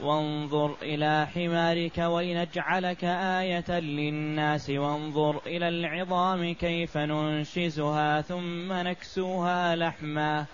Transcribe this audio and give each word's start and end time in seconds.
وانظر 0.00 0.76
إلى 0.82 1.26
حمارك 1.34 1.98
ولنجعلك 1.98 3.04
آية 3.04 3.80
للناس. 3.80 4.70
وانظر 4.70 5.40
إلى 5.46 5.68
العظام 5.68 6.54
كيف 6.54 6.96
ننشزها 6.96 8.20
ثم 8.20 8.72
نكسوها 8.72 9.76
لحما. 9.76 10.44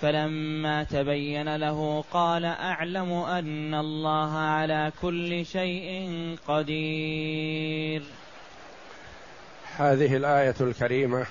فلما 0.00 0.84
تبين 0.84 1.56
له 1.56 2.04
قال 2.12 2.44
أعلم 2.44 3.12
أن 3.12 3.74
الله 3.74 4.36
على 4.36 4.92
كل 5.02 5.46
شيء 5.46 6.36
قدير. 6.48 8.02
هذه 9.76 10.16
الآية 10.16 10.54
الكريمة 10.60 11.26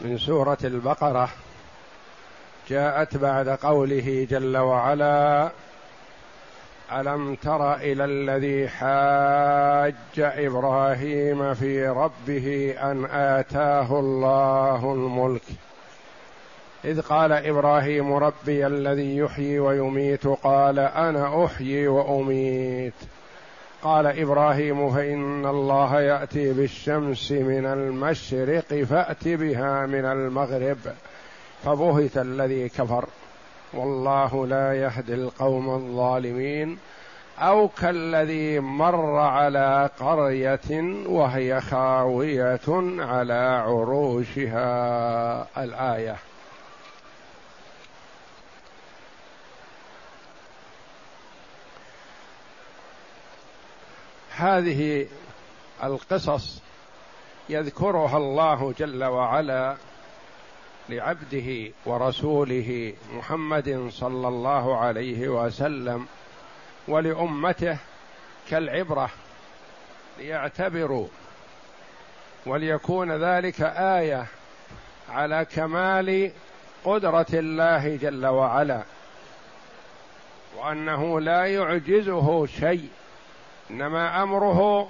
من 0.00 0.18
سورة 0.18 0.58
البقرة 0.64 1.28
جاءت 2.68 3.16
بعد 3.16 3.48
قوله 3.48 4.26
جل 4.30 4.56
وعلا 4.56 5.50
ألم 7.00 7.34
تر 7.34 7.74
إلى 7.74 8.04
الذي 8.04 8.68
حاج 8.68 9.94
إبراهيم 10.18 11.54
في 11.54 11.88
ربه 11.88 12.74
أن 12.82 13.04
آتاه 13.04 14.00
الله 14.00 14.92
الملك؟ 14.92 15.42
إذ 16.84 17.00
قال 17.00 17.32
إبراهيم 17.32 18.12
ربي 18.12 18.66
الذي 18.66 19.16
يحيي 19.16 19.58
ويميت 19.58 20.26
قال 20.26 20.78
أنا 20.78 21.44
أحيي 21.44 21.88
وأميت. 21.88 22.94
قال 23.82 24.06
إبراهيم 24.06 24.90
فإن 24.90 25.46
الله 25.46 26.00
يأتي 26.00 26.52
بالشمس 26.52 27.32
من 27.32 27.66
المشرق 27.66 28.82
فأت 28.82 29.28
بها 29.28 29.86
من 29.86 30.04
المغرب. 30.04 30.78
فبهت 31.64 32.18
الذي 32.18 32.68
كفر. 32.68 33.04
والله 33.74 34.46
لا 34.46 34.74
يهدي 34.74 35.14
القوم 35.14 35.74
الظالمين 35.74 36.78
أو 37.38 37.68
كالذي 37.68 38.60
مر 38.60 39.18
على 39.18 39.90
قرية 40.00 41.04
وهي 41.06 41.60
خاوية 41.60 42.60
على 42.98 43.62
عروشها. 43.66 45.46
الآية. 45.64 46.16
هذه 54.36 55.06
القصص 55.84 56.62
يذكرها 57.48 58.16
الله 58.16 58.74
جل 58.78 59.04
وعلا 59.04 59.76
لعبده 60.88 61.72
ورسوله 61.86 62.92
محمد 63.14 63.88
صلى 63.90 64.28
الله 64.28 64.78
عليه 64.78 65.28
وسلم 65.28 66.06
ولأمته 66.88 67.76
كالعبرة 68.50 69.10
ليعتبروا. 70.18 71.06
وليكون 72.46 73.12
ذلك 73.12 73.60
آية 73.76 74.26
على 75.10 75.44
كمال 75.44 76.32
قدرة 76.84 77.26
الله 77.32 77.96
جل 77.96 78.26
وعلا. 78.26 78.82
وأنه 80.56 81.20
لا 81.20 81.46
يعجزه 81.46 82.46
شيء 82.46 82.88
إنما 83.70 84.22
أمره 84.22 84.88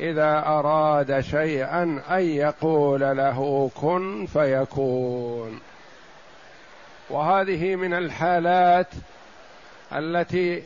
إذا 0.00 0.42
أراد 0.46 1.20
شيئا 1.20 2.02
أن 2.10 2.20
يقول 2.20 3.00
له 3.00 3.70
كن 3.74 4.26
فيكون. 4.26 5.60
وهذه 7.10 7.76
من 7.76 7.94
الحالات 7.94 8.86
التي 9.92 10.62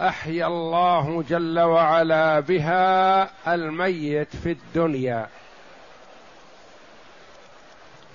أحيا 0.00 0.46
الله 0.46 1.24
جل 1.28 1.60
وعلا 1.60 2.40
بها 2.40 3.22
الميت 3.54 4.36
في 4.36 4.50
الدنيا. 4.50 5.28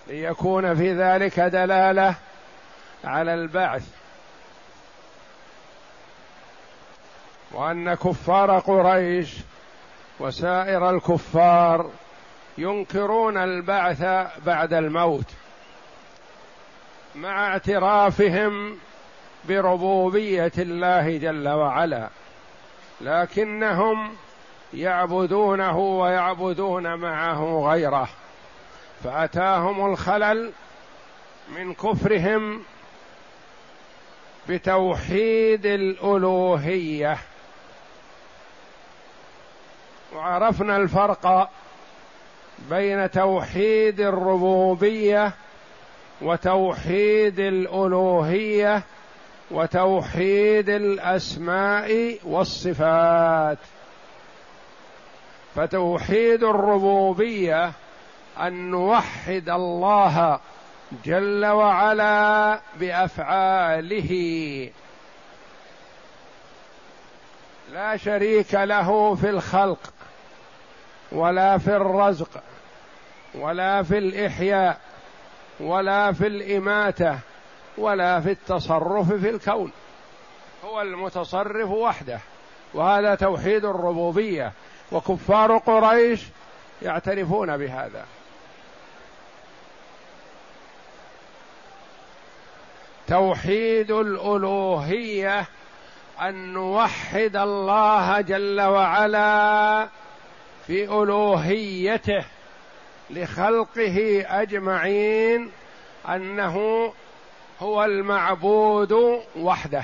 ليكون 0.07 0.75
في 0.75 0.93
ذلك 0.93 1.39
دلالة 1.39 2.15
على 3.03 3.33
البعث. 3.33 3.87
وأن 7.51 7.93
كفار 7.93 8.59
قريش 8.59 9.35
وسائر 10.19 10.89
الكفار 10.89 11.89
ينكرون 12.57 13.37
البعث 13.37 14.03
بعد 14.45 14.73
الموت 14.73 15.25
مع 17.15 17.47
اعترافهم 17.47 18.77
بربوبية 19.49 20.51
الله 20.57 21.17
جل 21.17 21.49
وعلا 21.49 22.09
لكنهم 23.01 24.11
يعبدونه 24.73 25.77
ويعبدون 25.77 26.95
معه 26.95 27.69
غيره 27.69 28.09
فأتاهم 29.03 29.91
الخلل 29.91 30.51
من 31.49 31.73
كفرهم 31.73 32.63
بتوحيد 34.49 35.65
الألوهية. 35.65 37.17
وعرفنا 40.15 40.77
الفرق 40.77 41.49
بين 42.69 43.11
توحيد 43.11 43.99
الربوبية 44.01 45.31
وتوحيد 46.21 47.39
الألوهية 47.39 48.83
وتوحيد 49.51 50.69
الأسماء 50.69 52.19
والصفات. 52.23 53.57
فتوحيد 55.55 56.43
الربوبية 56.43 57.71
أن 58.39 58.71
نوحد 58.71 59.49
الله 59.49 60.39
جل 61.05 61.45
وعلا 61.45 62.59
بأفعاله. 62.79 64.11
لا 67.73 67.97
شريك 67.97 68.53
له 68.53 69.15
في 69.15 69.29
الخلق. 69.29 69.93
ولا 71.11 71.57
في 71.57 71.75
الرزق 71.75 72.43
ولا 73.35 73.83
في 73.83 73.97
الإحياء 73.97 74.79
ولا 75.59 76.11
في 76.11 76.27
الإماتة 76.27 77.19
ولا 77.77 78.21
في 78.21 78.31
التصرف 78.31 79.13
في 79.13 79.29
الكون. 79.29 79.71
هو 80.65 80.81
المتصرف 80.81 81.69
وحده 81.69 82.19
وهذا 82.73 83.15
توحيد 83.15 83.65
الربوبية. 83.65 84.51
وكفار 84.91 85.57
قريش 85.57 86.21
يعترفون 86.81 87.57
بهذا. 87.57 88.05
توحيد 93.07 93.91
الألوهية 93.91 95.45
أن 96.21 96.53
نوحد 96.53 97.35
الله 97.35 98.21
جل 98.21 98.61
وعلا 98.61 99.87
في 100.67 100.83
ألوهيته 100.83 102.25
لخلقه 103.09 104.25
أجمعين 104.27 105.51
أنه 106.09 106.93
هو 107.59 107.83
المعبود 107.83 109.21
وحده. 109.35 109.83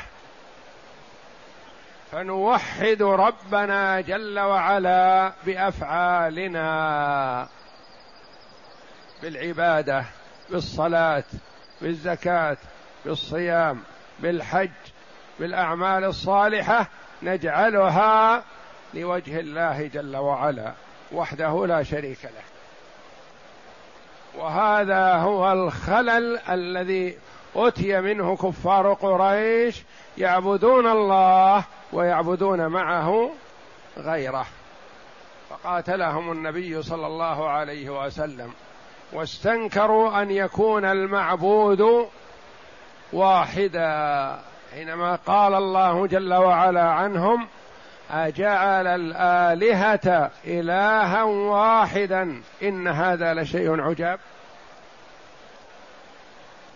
فنوحد 2.12 3.02
ربنا 3.02 4.02
جل 4.02 4.40
وعلا 4.40 5.34
بأفعالنا 5.46 6.68
بالعبادة 9.22 10.06
بالصلاة 10.50 11.24
بالزكاة 11.82 12.58
بالصيام 13.06 13.84
بالحج 14.20 14.70
بالأعمال 15.40 16.04
الصالحة 16.04 16.90
نجعلها 17.24 18.44
لوجه 18.94 19.40
الله 19.40 19.88
جل 19.88 20.18
وعلا 20.18 20.74
وحده 21.12 21.66
لا 21.68 21.84
شريك 21.84 22.24
له. 22.24 22.44
وهذا 24.44 25.14
هو 25.14 25.52
الخلل 25.52 26.40
الذي 26.50 27.18
أتي 27.56 28.02
منه 28.02 28.36
كفار 28.36 28.94
قريش 28.94 29.84
يعبدون 30.18 30.88
الله 30.88 31.64
ويعبدون 31.94 32.68
معه 32.68 33.30
غيره. 33.98 34.46
فقاتلهم 35.50 36.32
النبي 36.32 36.82
صلى 36.84 37.08
الله 37.08 37.50
عليه 37.50 38.06
وسلم 38.06 38.54
واستنكروا 39.14 40.22
أن 40.22 40.32
يكون 40.32 40.86
المعبود 40.86 42.08
واحدا 43.14 44.40
حينما 44.74 45.16
قال 45.16 45.54
الله 45.54 46.08
جل 46.08 46.34
وعلا 46.34 46.84
عنهم 46.84 47.48
أجعل 48.12 48.88
الآلهة 48.88 50.32
إلها 50.46 51.24
واحدا. 51.24 52.42
إن 52.64 52.88
هذا 52.88 53.34
لشيء 53.34 53.82
عجاب. 53.82 54.20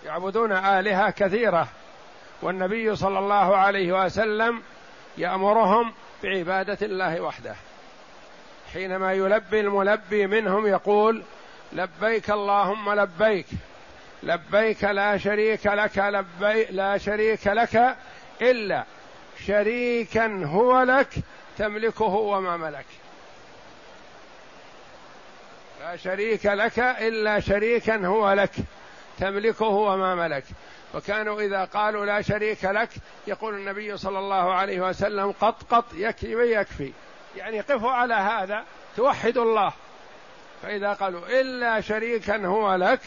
يعبدون 0.06 0.52
آلهة 0.52 1.10
كثيرة. 1.10 1.68
والنبي 2.42 2.96
صلى 2.96 3.20
الله 3.20 3.58
عليه 3.58 4.06
وسلم 4.06 4.62
يأمرهم 5.18 5.94
بعبادة 6.24 6.78
الله 6.82 7.22
وحده. 7.22 7.56
حينما 8.74 9.14
يلبي 9.14 9.60
الملبي 9.60 10.28
منهم 10.28 10.68
يقول 10.68 11.24
لبيك 11.74 12.30
اللهم 12.32 12.94
لبيك. 12.94 13.46
لبيك 14.24 14.84
لا 14.84 15.18
شريك 15.18 15.68
لك 15.68 15.98
لبي 15.98 16.64
لا 16.64 16.98
شريك 16.98 17.48
لك 17.48 17.96
إلا 18.42 18.84
شريكا 19.46 20.46
هو 20.46 20.84
لك 20.84 21.10
تملكه 21.58 22.06
وما 22.06 22.58
ملك. 22.58 22.86
لا 25.82 25.96
شريك 25.96 26.46
لك 26.46 26.80
إلا 26.80 27.40
شريكا 27.40 28.08
هو 28.08 28.34
لك 28.34 28.52
تملكه 29.20 29.66
وما 29.66 30.16
ملك. 30.16 30.44
وكانوا 30.94 31.42
إذا 31.42 31.64
قالوا 31.64 32.06
لا 32.06 32.22
شريك 32.22 32.66
لك 32.66 32.90
يقول 33.28 33.56
النبي 33.56 33.98
صلى 33.98 34.20
الله 34.20 34.54
عليه 34.54 34.90
وسلم 34.90 35.32
قط 35.32 35.74
قط 35.74 35.86
يكفي 35.94 36.36
ويكفي 36.36 36.92
يعني 37.36 37.60
قفوا 37.60 37.92
على 37.92 38.14
هذا 38.14 38.64
توحد 38.98 39.38
الله. 39.38 39.74
فإذا 40.64 40.94
قالوا 40.94 41.42
إلا 41.42 41.82
شريكا 41.82 42.46
هو 42.46 42.76
لك 42.76 43.00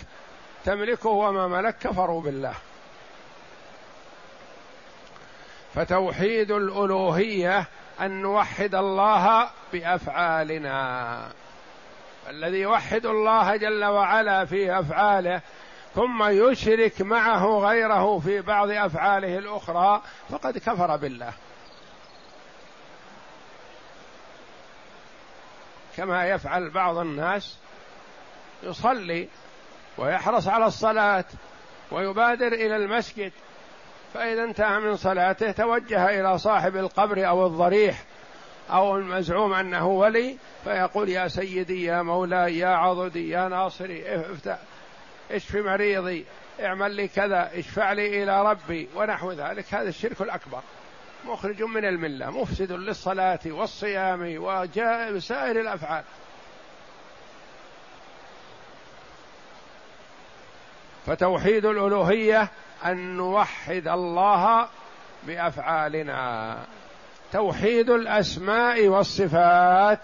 تملكه 0.64 1.08
وما 1.08 1.46
ملك 1.46 1.78
كفروا 1.78 2.20
بالله. 2.20 2.54
فتوحيد 5.74 6.50
الألوهية 6.50 7.66
أن 8.00 8.22
نوحد 8.22 8.74
الله 8.74 9.50
بأفعالنا. 9.72 11.32
الذي 12.30 12.58
يوحد 12.58 13.06
الله 13.06 13.56
جل 13.56 13.84
وعلا 13.84 14.44
في 14.44 14.78
أفعاله 14.78 15.40
ثم 15.94 16.22
يشرك 16.22 17.02
معه 17.02 17.58
غيره 17.58 18.18
في 18.18 18.40
بعض 18.40 18.70
أفعاله 18.70 19.38
الأخرى 19.38 20.02
فقد 20.30 20.58
كفر 20.58 20.96
بالله. 20.96 21.32
كما 25.96 26.28
يفعل 26.28 26.70
بعض 26.70 26.96
الناس 26.96 27.56
يصلي 28.62 29.28
ويحرص 29.98 30.48
على 30.48 30.66
الصلاة 30.66 31.24
ويبادر 31.90 32.46
إلى 32.46 32.76
المسجد. 32.76 33.32
فإذا 34.14 34.44
انتهى 34.44 34.80
من 34.80 34.96
صلاته 34.96 35.50
توجه 35.50 36.20
إلى 36.20 36.38
صاحب 36.38 36.76
القبر 36.76 37.28
أو 37.28 37.46
الضريح 37.46 38.04
أو 38.70 38.96
المزعوم 38.96 39.52
أنه 39.52 39.86
ولي 39.86 40.36
فيقول 40.64 41.08
يا 41.08 41.28
سيدي 41.28 41.84
يا 41.84 42.02
مولاي 42.02 42.58
يا 42.58 42.68
عضدي 42.68 43.30
يا 43.30 43.48
ناصري 43.48 44.16
افتح 44.16 44.58
اشف 45.30 45.56
مريضي؟ 45.56 46.24
اعمل 46.60 46.94
لي 46.94 47.08
كذا 47.08 47.50
اشفع 47.54 47.92
لي 47.92 48.22
إلى 48.22 48.50
ربي 48.50 48.88
ونحو 48.94 49.32
ذلك. 49.32 49.74
هذا 49.74 49.88
الشرك 49.88 50.20
الأكبر. 50.20 50.60
مخرج 51.26 51.62
من 51.62 51.84
الملة 51.84 52.30
مفسد 52.30 52.72
للصلاة 52.72 53.40
والصيام 53.46 54.34
وسائر 54.38 55.60
الأفعال. 55.60 56.04
فتوحيد 61.06 61.66
الألوهية 61.66 62.48
أن 62.84 63.16
نوحد 63.16 63.88
الله 63.88 64.68
بأفعالنا. 65.22 66.56
توحيد 67.32 67.90
الأسماء 67.90 68.88
والصفات 68.88 70.00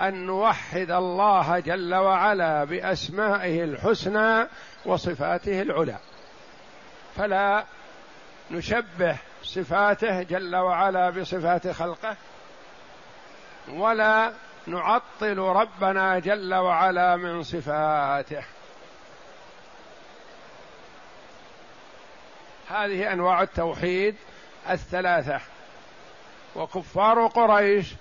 أن 0.00 0.26
نوحد 0.26 0.90
الله 0.90 1.58
جل 1.58 1.94
وعلا 1.94 2.64
بأسمائه 2.64 3.64
الحسنى 3.64 4.46
وصفاته 4.86 5.62
العلى. 5.62 5.96
فلا 7.16 7.64
نشبه 8.50 9.16
صفاته 9.42 10.22
جل 10.22 10.56
وعلا 10.56 11.10
بصفات 11.10 11.68
خلقه 11.68 12.16
ولا 13.68 14.32
نعطل 14.66 15.38
ربنا 15.38 16.18
جل 16.18 16.54
وعلا 16.54 17.16
من 17.16 17.42
صفاته. 17.42 18.44
هذه 22.70 23.12
أنواع 23.12 23.42
التوحيد 23.42 24.16
الثلاثة. 24.70 25.40
وكفار 26.56 27.26
قريش 27.26 27.94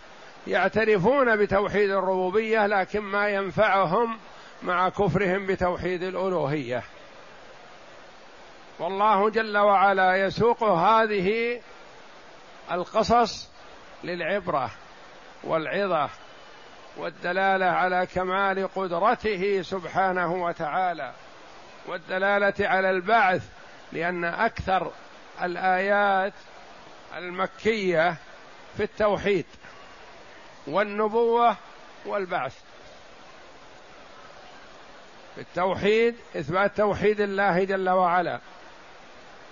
يعترفون 0.47 1.35
بتوحيد 1.35 1.89
الربوبية 1.89 2.67
لكن 2.67 2.99
ما 2.99 3.29
ينفعهم 3.29 4.17
مع 4.63 4.89
كفرهم 4.89 5.45
بتوحيد 5.45 6.03
الألوهية. 6.03 6.83
والله 8.79 9.29
جل 9.29 9.57
وعلا 9.57 10.15
يسوق 10.15 10.63
هذه 10.63 11.61
القصص 12.71 13.49
للعبرة 14.03 14.71
والعظة 15.43 16.09
والدلالة 16.97 17.65
على 17.65 18.07
كمال 18.13 18.67
قدرته 18.75 19.61
سبحانه 19.61 20.43
وتعالى 20.43 21.13
والدلالة 21.87 22.53
على 22.59 22.89
البعث 22.89 23.49
لأن 23.91 24.23
أكثر 24.25 24.91
الآيات 25.41 26.33
المكية 27.17 28.15
في 28.77 28.83
التوحيد 28.83 29.45
والنبوة 30.67 31.55
والبعث. 32.05 32.59
في 35.35 35.41
التوحيد 35.41 36.15
إثبات 36.35 36.77
توحيد 36.77 37.21
الله 37.21 37.63
جل 37.63 37.89
وعلا 37.89 38.39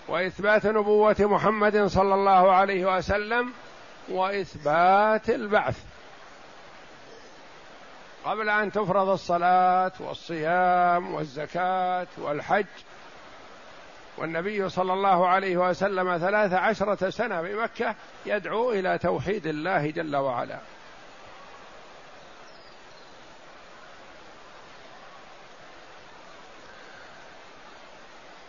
وإثبات 0.08 0.66
نبوة 0.66 1.16
محمد 1.20 1.86
صلى 1.86 2.14
الله 2.16 2.52
عليه 2.52 2.98
وسلم 2.98 3.54
وإثبات 4.10 5.30
البعث. 5.30 5.84
قبل 8.26 8.50
أن 8.50 8.72
تفرض 8.72 9.10
الصلاة 9.10 9.92
والصيام 10.00 11.14
والزكاة 11.14 12.08
والحج 12.18 12.66
والنبي 14.18 14.70
صلى 14.70 14.94
الله 14.94 15.28
عليه 15.28 15.58
وسلم 15.58 16.18
ثلاث 16.18 16.54
عشرة 16.54 17.10
سنة 17.10 17.42
بمكة 17.42 17.96
يدعو 18.26 18.72
إلى 18.72 18.98
توحيد 18.98 19.48
الله 19.48 19.92
جل 19.92 20.16
وعلا. 20.16 20.60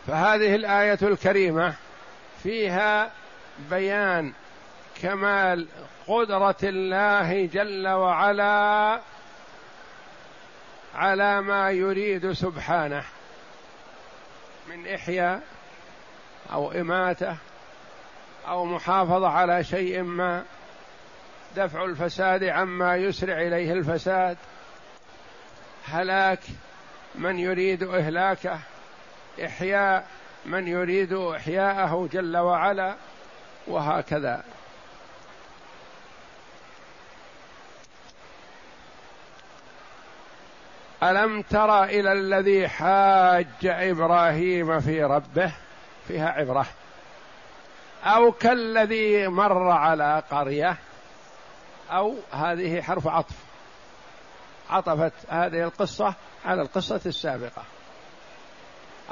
فهذه 0.07 0.55
الآية 0.55 0.99
الكريمة 1.03 1.75
فيها 2.43 3.11
بيان 3.71 4.33
كمال 5.03 5.67
قدرة 6.07 6.57
الله 6.63 7.47
جل 7.47 7.89
وعلا 7.89 9.01
على 10.95 11.41
ما 11.41 11.71
يريد 11.71 12.33
سبحانه 12.33 13.05
من 14.69 14.87
إحياء 14.87 15.43
أو 16.53 16.73
إماتة 16.73 17.37
أو 18.49 18.65
محافظة 18.65 19.29
على 19.29 19.65
شيء 19.65 20.03
ما 20.03 20.45
دفع 21.57 21.85
الفساد 21.85 22.45
عما 22.45 22.97
يسرع 22.97 23.43
إليه 23.43 23.73
الفساد. 23.73 24.37
هلاك 25.89 26.41
من 27.15 27.39
يريد 27.39 27.83
إهلاكه 27.83 28.59
إحياء 29.45 30.07
من 30.47 30.69
يريد 30.69 31.13
إحياءه 31.13 32.09
جل 32.13 32.37
وعلا 32.37 32.95
وهكذا. 33.67 34.45
ألم 41.03 41.43
تر 41.43 41.85
إلى 41.85 42.13
الذي 42.13 42.69
حاج 42.69 43.47
إبراهيم 43.65 44.81
في 44.81 45.05
ربه؟ 45.05 45.53
فيها 46.09 46.29
عبرة. 46.29 46.67
أو 48.05 48.33
كالذي 48.33 49.29
مر 49.29 49.71
على 49.71 50.23
قرية 50.31 50.77
أو 51.91 52.17
هذه 52.33 52.83
حرف 52.83 53.07
عطف. 53.07 53.37
عطفت 54.71 55.13
هذه 55.29 55.65
القصة 55.65 56.15
على 56.45 56.63
القصة 56.63 57.01
السابقة. 57.07 57.63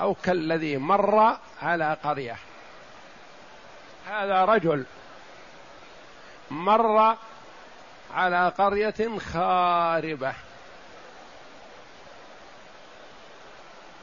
أو 0.01 0.15
كالذي 0.15 0.77
مر 0.77 1.39
على 1.63 1.97
قرية. 2.05 2.37
هذا 4.07 4.45
رجل 4.45 4.85
مر 6.51 7.17
على 8.15 8.49
قرية 8.49 9.19
خاربة. 9.19 10.35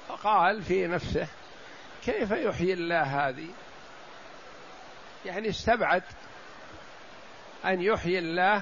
فقال 0.09 0.63
في 0.63 0.87
نفسه 0.87 1.27
كيف 2.05 2.31
يحيي 2.31 2.73
الله 2.73 3.01
هذه؟ 3.01 3.47
يعني 5.25 5.49
استبعد 5.49 6.03
أن 7.65 7.81
يحيي 7.81 8.19
الله 8.19 8.61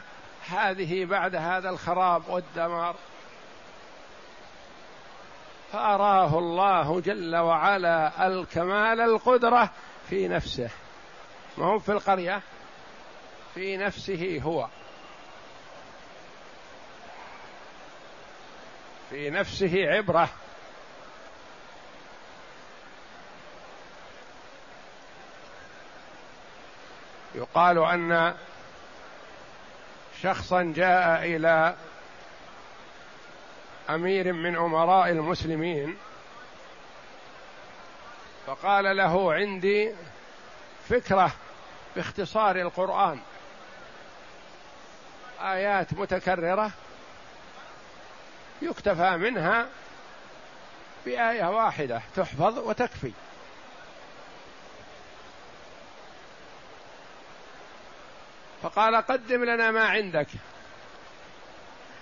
هذه 0.50 1.06
بعد 1.06 1.36
هذا 1.36 1.70
الخراب 1.70 2.30
والدمار. 2.30 2.96
فأراه 5.72 6.40
الله 6.40 7.02
جل 7.02 7.36
وعلا 7.36 8.28
الكمال 8.28 9.02
القدرة 9.02 9.70
في 10.10 10.28
نفسه. 10.28 10.70
ما 11.58 11.66
هو 11.66 11.80
في 11.80 11.92
القرية؟ 11.92 12.42
في 13.54 13.78
نفسه 13.78 14.42
هو. 14.44 14.68
في 19.10 19.30
نفسه 19.30 19.72
عبرة. 19.88 20.30
يقال 27.36 27.78
أن 27.78 28.36
شخصا 30.22 30.74
جاء 30.76 31.24
إلى 31.24 31.76
أمير 33.90 34.34
من 34.34 34.56
أمراء 34.56 35.10
المسلمين 35.10 35.98
فقال 38.48 38.98
له 38.98 39.34
عندي 39.34 39.96
فكرة 40.90 41.32
باختصار 41.96 42.56
القرآن. 42.56 43.20
آيات 45.42 45.94
متكررة 45.94 46.72
يكتفى 48.62 49.18
منها 49.18 49.68
بآية 51.06 51.46
واحدة 51.46 52.02
تحفظ 52.16 52.58
وتكفي. 52.58 53.12
فقال 58.64 58.96
قدم 58.96 59.44
لنا 59.44 59.72
ما 59.72 59.84
عندك. 59.84 60.28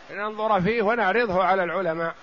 لننظر 0.10 0.62
فيه 0.62 0.82
ونعرضه 0.82 1.44
على 1.44 1.64
العلماء. 1.64 2.16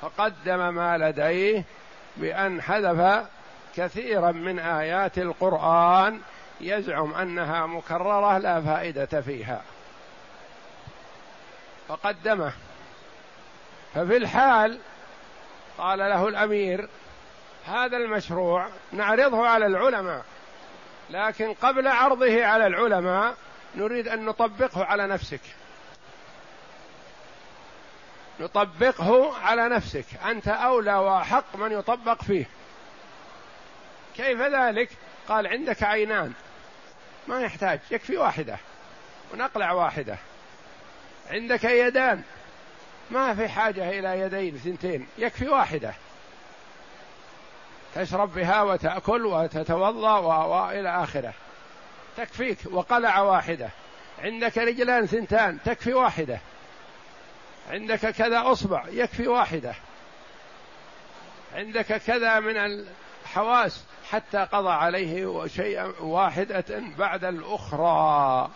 فقدم 0.00 0.74
ما 0.74 0.98
لديه 0.98 1.64
بأن 2.16 2.62
حذف 2.62 3.26
كثيرا 3.76 4.32
من 4.32 4.58
آيات 4.58 5.18
القرآن 5.18 6.20
يزعم 6.60 7.14
أنها 7.14 7.66
مكررة 7.66 8.38
لا 8.38 8.60
فائدة 8.60 9.20
فيها. 9.20 9.62
فقدمه. 11.88 12.52
ففي 13.94 14.16
الحال 14.16 14.80
قال 15.78 15.98
له 15.98 16.28
الأمير 16.28 16.88
هذا 17.66 17.96
المشروع 17.96 18.66
نعرضه 18.92 19.48
على 19.48 19.66
العلماء. 19.66 20.24
لكن 21.10 21.54
قبل 21.54 21.88
عرضه 21.88 22.44
على 22.44 22.66
العلماء 22.66 23.34
نريد 23.74 24.08
أن 24.08 24.24
نطبقه 24.24 24.84
على 24.84 25.06
نفسك. 25.06 25.40
نطبقه 28.40 29.36
على 29.36 29.68
نفسك. 29.68 30.04
أنت 30.24 30.48
أولى 30.48 30.94
وأحق 30.94 31.56
من 31.56 31.72
يطبق 31.72 32.22
فيه. 32.22 32.44
كيف 34.16 34.40
ذلك؟ 34.40 34.90
قال 35.28 35.46
عندك 35.46 35.82
عينان. 35.82 36.32
ما 37.28 37.40
يحتاج. 37.40 37.80
يكفي 37.90 38.16
واحدة. 38.16 38.56
ونقلع 39.32 39.72
واحدة. 39.72 40.16
عندك 41.30 41.64
يدان. 41.64 42.22
ما 43.10 43.34
في 43.34 43.48
حاجة 43.48 43.90
إلى 43.90 44.20
يدين 44.20 44.58
ثنتين. 44.58 45.08
يكفي 45.18 45.48
واحدة. 45.48 45.94
تشرب 47.94 48.34
بها 48.34 48.62
وتأكل 48.62 49.26
وتتوضأ 49.26 50.18
وإلى 50.18 51.02
آخره. 51.02 51.32
تكفيك 52.16 52.58
وقلع 52.70 53.20
واحدة. 53.20 53.70
عندك 54.18 54.58
رجلان 54.58 55.06
ثنتان 55.06 55.58
تكفي 55.64 55.94
واحدة. 55.94 56.38
عندك 57.70 58.10
كذا 58.10 58.52
أصبع 58.52 58.84
يكفي 58.88 59.28
واحدة. 59.28 59.74
عندك 61.54 61.96
كذا 61.96 62.40
من 62.40 62.56
الحواس 62.56 63.84
حتى 64.10 64.38
قضى 64.38 64.70
عليه 64.70 65.46
شيئا 65.46 65.92
واحدة 66.00 66.82
بعد 66.98 67.24
الأخرى. 67.24 68.50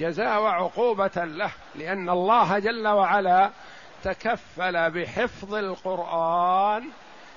جزاء 0.00 0.42
وعقوبة 0.42 1.24
له 1.24 1.50
لأن 1.74 2.10
الله 2.10 2.58
جل 2.58 2.88
وعلا 2.88 3.50
تكفل 4.04 4.90
بحفظ 4.90 5.54
القرآن 5.54 6.88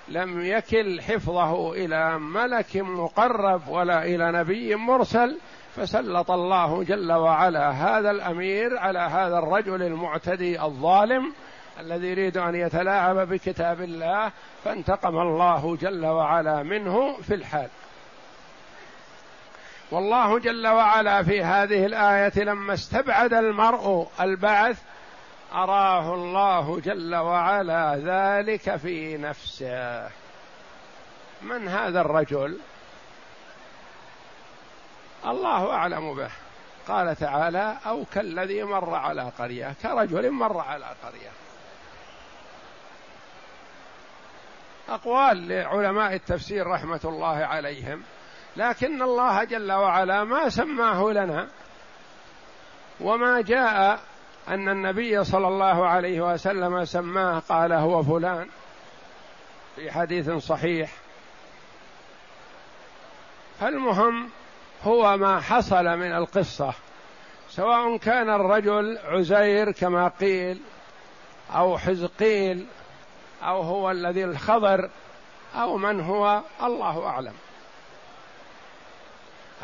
لم 0.08 0.46
يكل 0.46 1.02
حفظه 1.02 1.74
إلى 1.74 2.20
ملك 2.20 2.78
مقرب 2.78 3.68
ولا 3.68 4.06
إلى 4.06 4.32
نبي 4.32 4.76
مرسل 4.76 5.38
فسلط 5.76 6.32
الله 6.32 6.84
جل 6.84 7.12
وعلا 7.12 7.70
هذا 7.70 8.12
الأمير 8.12 8.78
على 8.78 9.00
هذا 9.00 9.38
الرجل 9.40 9.82
المعتدي 9.84 10.62
الظالم 10.62 11.34
الذي 11.80 12.08
يريد 12.08 12.38
أن 12.38 12.56
يتلاعب 12.56 13.18
بكتاب 13.18 13.82
الله 13.82 14.32
فانتقم 14.64 15.18
الله 15.18 15.78
جل 15.82 16.06
وعلا 16.06 16.64
منه 16.64 17.18
في 17.22 17.34
الحال. 17.34 17.70
والله 19.92 20.40
جل 20.40 20.68
وعلا 20.68 21.24
في 21.24 21.44
هذه 21.44 21.86
الآية 21.86 22.44
لما 22.44 22.74
استبعد 22.74 23.34
المرء 23.34 24.08
البعث 24.22 24.82
أراه 25.54 26.14
الله 26.14 26.80
جل 26.80 27.16
وعلا 27.16 27.96
ذلك 27.96 28.76
في 28.76 29.18
نفسه. 29.18 30.10
من 31.42 31.68
هذا 31.68 32.02
الرجل؟ 32.02 32.60
الله 35.26 35.74
أعلم 35.74 36.16
به. 36.16 36.30
قال 36.88 37.16
تعالى 37.16 37.78
أو 37.86 38.06
كالذي 38.14 38.64
مر 38.64 38.96
على 38.96 39.32
قرية. 39.40 39.76
كرجل 39.82 40.32
مر 40.32 40.60
على 40.60 40.86
قرية. 41.04 41.32
أقوال 44.90 45.48
لعلماء 45.48 46.14
التفسير 46.14 46.68
رحمة 46.68 47.02
الله 47.06 47.46
عليهم. 47.46 48.04
لكن 48.58 49.02
الله 49.02 49.44
جل 49.44 49.72
وعلا 49.72 50.24
ما 50.24 50.50
سماه 50.50 51.12
لنا. 51.12 51.48
وما 53.02 53.42
جاء 53.42 54.00
أن 54.48 54.70
النبي 54.70 55.24
صلى 55.24 55.48
الله 55.48 55.88
عليه 55.88 56.34
وسلم 56.34 56.86
سماه 56.86 57.40
قال 57.50 57.74
هو 57.74 58.04
فلان 58.04 58.48
في 59.76 59.92
حديث 59.92 60.32
صحيح. 60.32 60.92
فالمهم 63.60 64.30
هو 64.84 65.18
ما 65.18 65.40
حصل 65.40 65.86
من 65.86 66.14
القصة 66.14 66.74
سواء 67.50 67.98
كان 67.98 68.30
الرجل 68.30 69.00
عزير 69.06 69.72
كما 69.72 70.08
قيل 70.08 70.62
أو 71.56 71.78
حزقيل 71.78 72.66
أو 73.44 73.62
هو 73.62 73.92
الذي 73.92 74.24
الخضر 74.24 74.90
أو 75.56 75.78
من 75.78 76.02
هو 76.02 76.42
الله 76.64 77.08
أعلم. 77.08 77.34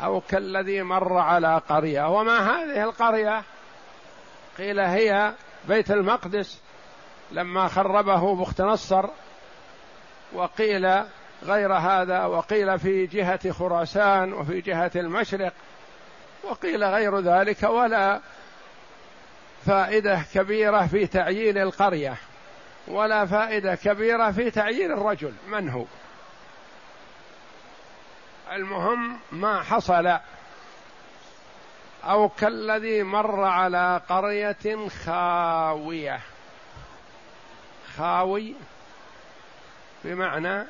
أو 0.04 0.20
كالذي 0.20 0.82
مر 0.82 1.18
على 1.18 1.60
قرية. 1.68 2.18
وما 2.18 2.38
هذه 2.38 2.84
القرية؟ 2.84 3.42
قيل 4.58 4.80
هي 4.80 5.32
بيت 5.68 5.90
المقدس 5.90 6.60
لما 7.32 7.68
خربه 7.68 8.36
بخت 8.36 8.60
نصر 8.60 9.06
وقيل 10.32 11.02
غير 11.42 11.72
هذا 11.72 12.24
وقيل 12.24 12.78
في 12.78 13.06
جهة 13.06 13.52
خراسان 13.52 14.32
وفي 14.32 14.60
جهة 14.60 14.90
المشرق 14.96 15.52
وقيل 16.44 16.84
غير 16.84 17.20
ذلك 17.20 17.62
ولا 17.62 18.20
فائدة 19.66 20.22
كبيرة 20.34 20.86
في 20.86 21.06
تعيين 21.06 21.58
القرية 21.58 22.16
ولا 22.88 23.26
فائدة 23.26 23.74
كبيرة 23.74 24.30
في 24.30 24.50
تعيين 24.50 24.92
الرجل 24.92 25.32
من 25.48 25.68
هو؟ 25.68 25.84
المهم 28.52 29.18
ما 29.32 29.62
حصل 29.62 30.18
أو 32.08 32.28
كالذي 32.28 33.02
مر 33.02 33.44
على 33.44 34.00
قرية 34.08 34.88
خاوية. 35.04 36.20
خاوي 37.96 38.54
بمعنى 40.04 40.64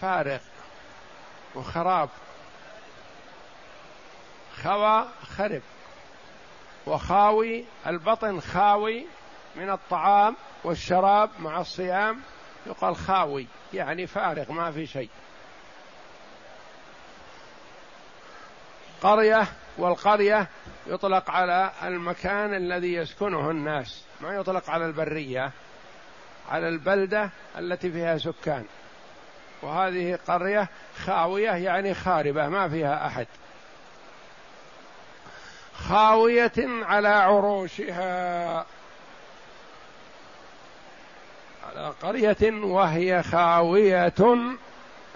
فارغ 0.00 0.38
وخراب. 1.54 2.08
خوى 4.62 5.06
خرب. 5.36 5.62
وخاوي 6.86 7.64
البطن 7.86 8.40
خاوي 8.40 9.06
من 9.56 9.70
الطعام 9.70 10.36
والشراب 10.64 11.30
مع 11.38 11.60
الصيام 11.60 12.20
يقال 12.66 12.96
خاوي 12.96 13.46
يعني 13.74 14.06
فارغ 14.06 14.52
ما 14.52 14.72
في 14.72 14.86
شيء. 14.86 15.10
قرية 19.02 19.46
والقرية 19.78 20.48
يطلق 20.86 21.30
على 21.30 21.70
المكان 21.82 22.54
الذي 22.54 22.94
يسكنه 22.94 23.50
الناس 23.50 24.02
ما 24.20 24.34
يطلق 24.34 24.70
على 24.70 24.86
البرية 24.86 25.50
على 26.50 26.68
البلدة 26.68 27.30
التي 27.58 27.90
فيها 27.90 28.18
سكان. 28.18 28.64
وهذه 29.62 30.18
قرية 30.28 30.68
خاوية 31.04 31.50
يعني 31.50 31.94
خاربة 31.94 32.48
ما 32.48 32.68
فيها 32.68 33.06
أحد. 33.06 33.26
خاوية 35.74 36.52
على 36.66 37.08
عروشها. 37.08 38.66
على 41.68 41.92
قرية 42.02 42.64
وهي 42.64 43.22
خاوية 43.22 44.12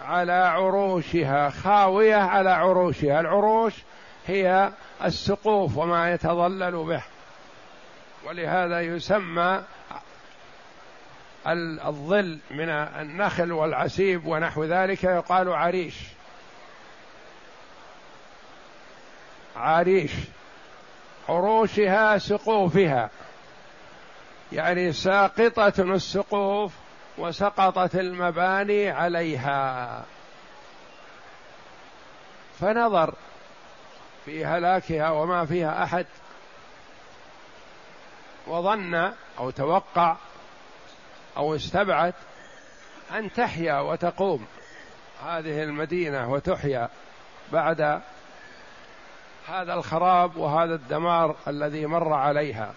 على 0.03 0.33
عروشها 0.33 1.51
خاوية 1.51 2.17
على 2.17 2.51
عروشها. 2.51 3.21
العروش 3.21 3.75
هي 4.31 4.71
السقوف 5.05 5.77
وما 5.77 6.13
يتظلل 6.13 6.85
به. 6.85 7.03
ولهذا 8.25 8.81
يسمى 8.81 9.63
الظل 11.47 12.39
من 12.51 12.69
النخل 12.71 13.53
والعسيب 13.53 14.27
ونحو 14.27 14.65
ذلك 14.65 15.05
يقال 15.05 15.53
عريش. 15.53 15.95
عريش. 19.57 20.13
عروشها 21.29 22.19
سقوفها. 22.19 23.11
يعني 24.53 24.93
ساقطة 24.93 25.83
السقوف 25.83 26.73
وسقطت 27.19 27.95
المباني 27.95 28.91
عليها. 28.91 30.05
فنظر 32.61 33.15
في 34.25 34.45
هلاكها 34.45 35.11
وما 35.11 35.47
فيها 35.47 35.85
أحد. 35.85 36.07
وظن 38.47 39.13
أو 39.39 39.51
توقع 39.51 40.17
أو 41.37 41.55
استبعد 41.55 42.15
أن 43.13 43.33
تحيا 43.33 43.81
وتقوم 43.81 44.47
هذه 45.27 45.63
المدينة 45.63 46.33
وتحيا 46.33 46.89
بعد 47.53 48.01
هذا 49.49 49.75
الخراب 49.75 50.37
وهذا 50.37 50.75
الدمار 50.75 51.37
الذي 51.49 51.87
مر 51.87 52.13
عليها. 52.13 52.75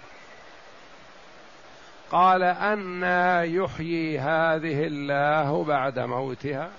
قال 2.12 2.44
أنا 2.44 3.44
يحيي 3.44 4.20
هذه 4.20 4.88
الله 4.88 5.64
بعد 5.64 6.00
موتها. 6.00 6.70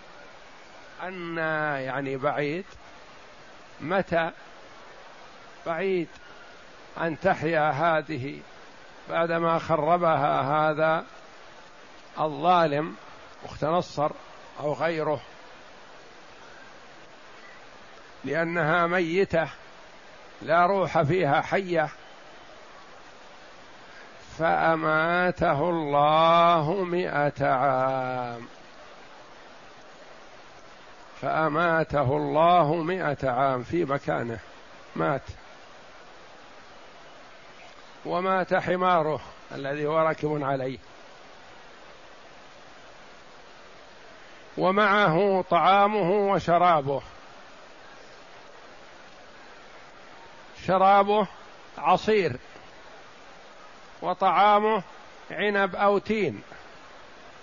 أنا 1.03 1.81
يعني 1.81 2.17
بعيد. 2.17 2.65
متى؟ 3.81 4.31
بعيد 5.67 6.09
أن 7.01 7.21
تحيا 7.21 7.71
هذه 7.71 8.41
بعدما 9.11 9.59
خربها 9.59 10.41
هذا 10.41 11.05
الظالم 12.21 12.97
اخت 13.45 13.65
نصر 13.65 14.11
أو 14.61 14.73
غيره. 14.73 15.21
لأنها 18.25 18.87
ميتة 18.87 19.49
لا 20.43 20.67
روح 20.67 21.03
فيها 21.03 21.41
حية. 21.41 21.89
فأماته 24.39 25.71
الله 25.71 26.85
مئة 26.85 27.47
عام. 27.47 28.47
فأماته 31.21 32.17
الله 32.17 32.75
مئة 32.75 33.31
عام 33.31 33.63
في 33.63 33.85
مكانه. 33.85 34.39
مات. 34.97 35.23
ومات 38.07 38.55
حماره 38.55 39.21
الذي 39.53 39.87
هو 39.87 39.99
راكب 39.99 40.43
عليه. 40.43 40.79
ومعه 44.59 45.45
طعامه 45.51 46.11
وشرابه. 46.11 47.03
شرابه 50.67 51.27
عصير. 51.79 52.37
وطعامه 54.03 54.83
عنب 55.31 55.77
أو 55.77 55.99
تين 55.99 56.43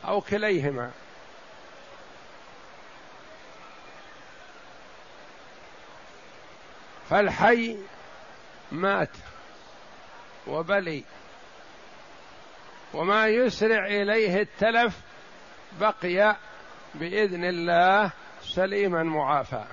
أو 0.08 0.21
كليهما. 0.21 0.91
فالحي 7.10 7.78
مات. 8.71 9.10
وبلي. 10.47 11.04
وما 12.93 13.27
يسرع 13.27 13.86
إليه 13.86 14.41
التلف 14.41 14.99
بقي 15.80 16.36
بإذن 16.95 17.45
الله 17.45 18.12
سليما 18.41 19.04
معافى. 19.04 19.63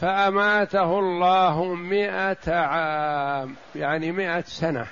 فأماته 0.00 0.98
الله 0.98 1.64
مئة 1.64 2.54
عام 2.54 3.56
يعني 3.74 4.12
مئة 4.12 4.40
سنة. 4.40 4.86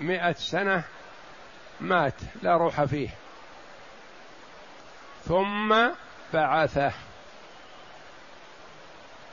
مئة 0.00 0.32
سنة 0.32 0.84
مات 1.80 2.14
لا 2.42 2.56
روح 2.56 2.84
فيه. 2.84 3.08
ثم 5.24 5.90
بعثه 6.34 6.92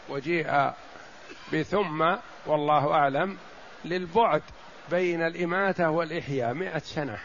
وجيء 0.10 0.71
بثم 1.53 2.15
والله 2.45 2.93
أعلم 2.93 3.38
للبعد 3.86 4.41
بين 4.89 5.21
الإماتة 5.21 5.89
والإحياء 5.89 6.53
مئة 6.53 6.79
سنة. 6.79 7.19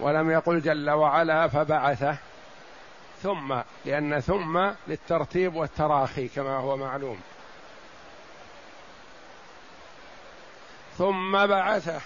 ولم 0.00 0.30
يقل 0.30 0.60
جل 0.60 0.90
وعلا 0.90 1.48
فبعثه 1.48 2.16
ثم 3.22 3.60
لأن 3.84 4.20
ثم 4.20 4.70
للترتيب 4.88 5.54
والتراخي 5.54 6.28
كما 6.28 6.56
هو 6.56 6.76
معلوم. 6.76 7.20
ثم 10.98 11.46
بعثه. 11.46 12.00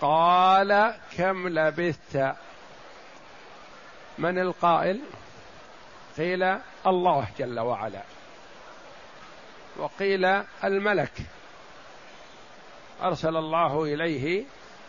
قال 0.00 0.94
كم 1.16 1.48
لبثت؟ 1.48 2.34
من 4.18 4.38
القائل؟ 4.38 5.00
قيل 6.16 6.56
الله 6.86 7.28
جل 7.38 7.60
وعلا. 7.60 8.02
وقيل 9.76 10.24
الملك. 10.64 11.12
أرسل 13.02 13.36
الله 13.36 13.84
إليه 13.84 14.44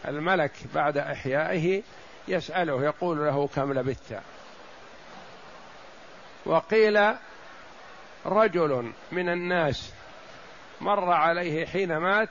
الملك 0.07 0.51
بعد 0.73 0.97
إحيائه 0.97 1.83
يسأله 2.27 2.83
يقول 2.83 3.25
له 3.25 3.47
كم 3.47 3.73
لبثت؟ 3.73 4.21
وقيل 6.45 7.15
رجل 8.25 8.91
من 9.11 9.29
الناس 9.29 9.93
مر 10.81 11.11
عليه 11.11 11.65
حين 11.65 11.97
مات 11.97 12.29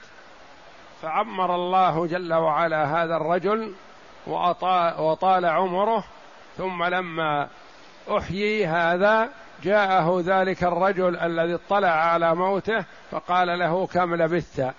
فعمر 1.03 1.55
الله 1.55 2.07
جل 2.07 2.35
وعلا 2.35 3.03
هذا 3.03 3.17
الرجل 3.17 3.75
وطال 4.99 5.45
عمره 5.45 6.05
ثم 6.57 6.85
لما 6.85 7.49
أحيي 8.09 8.67
هذا 8.67 9.29
جاءه 9.63 10.23
ذلك 10.25 10.65
الرجل 10.65 11.17
الذي 11.17 11.55
اطلع 11.55 11.89
على 11.89 12.35
موته 12.35 12.85
فقال 13.11 13.59
له 13.59 13.87
كم 13.87 14.15
لبثت؟ 14.15 14.75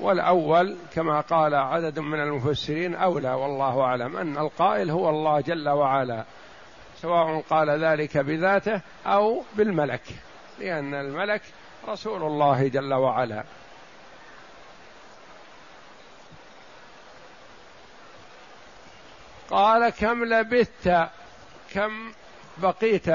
والأول 0.00 0.76
كما 0.94 1.20
قال 1.20 1.54
عدد 1.54 1.98
من 1.98 2.20
المفسرين 2.20 2.94
أولى 2.94 3.30
والله 3.30 3.80
أعلم 3.80 4.16
أن 4.16 4.38
القائل 4.38 4.90
هو 4.90 5.10
الله 5.10 5.40
جل 5.40 5.68
وعلا 5.68 6.24
سواء 6.96 7.40
قال 7.50 7.84
ذلك 7.84 8.18
بذاته 8.18 8.80
أو 9.06 9.42
بالملك 9.56 10.02
لأن 10.58 10.94
الملك 10.94 11.42
رسول 11.88 12.22
الله 12.22 12.68
جل 12.68 12.94
وعلا. 12.94 13.44
قال 19.50 19.90
كم 19.90 20.24
لبثت؟ 20.24 21.08
كم 21.74 22.12
بقيت 22.58 23.06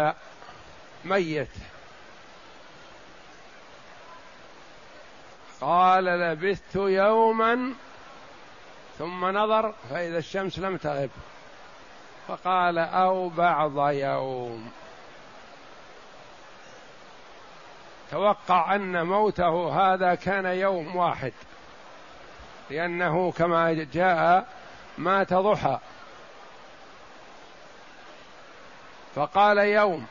ميت؟ 1.05 1.49
قال 5.61 6.05
لبثت 6.05 6.75
يوما 6.75 7.73
ثم 8.97 9.25
نظر 9.25 9.73
فإذا 9.89 10.17
الشمس 10.17 10.59
لم 10.59 10.77
تغب. 10.77 11.09
فقال 12.27 12.77
أو 12.77 13.29
بعض 13.29 13.89
يوم. 13.89 14.71
توقع 18.11 18.75
أن 18.75 19.05
موته 19.05 19.69
هذا 19.81 20.15
كان 20.15 20.45
يوم 20.45 20.95
واحد. 20.95 21.33
لأنه 22.69 23.31
كما 23.31 23.73
جاء 23.93 24.47
مات 24.97 25.33
ضحى. 25.33 25.79
فقال 29.15 29.57
يوم. 29.57 30.05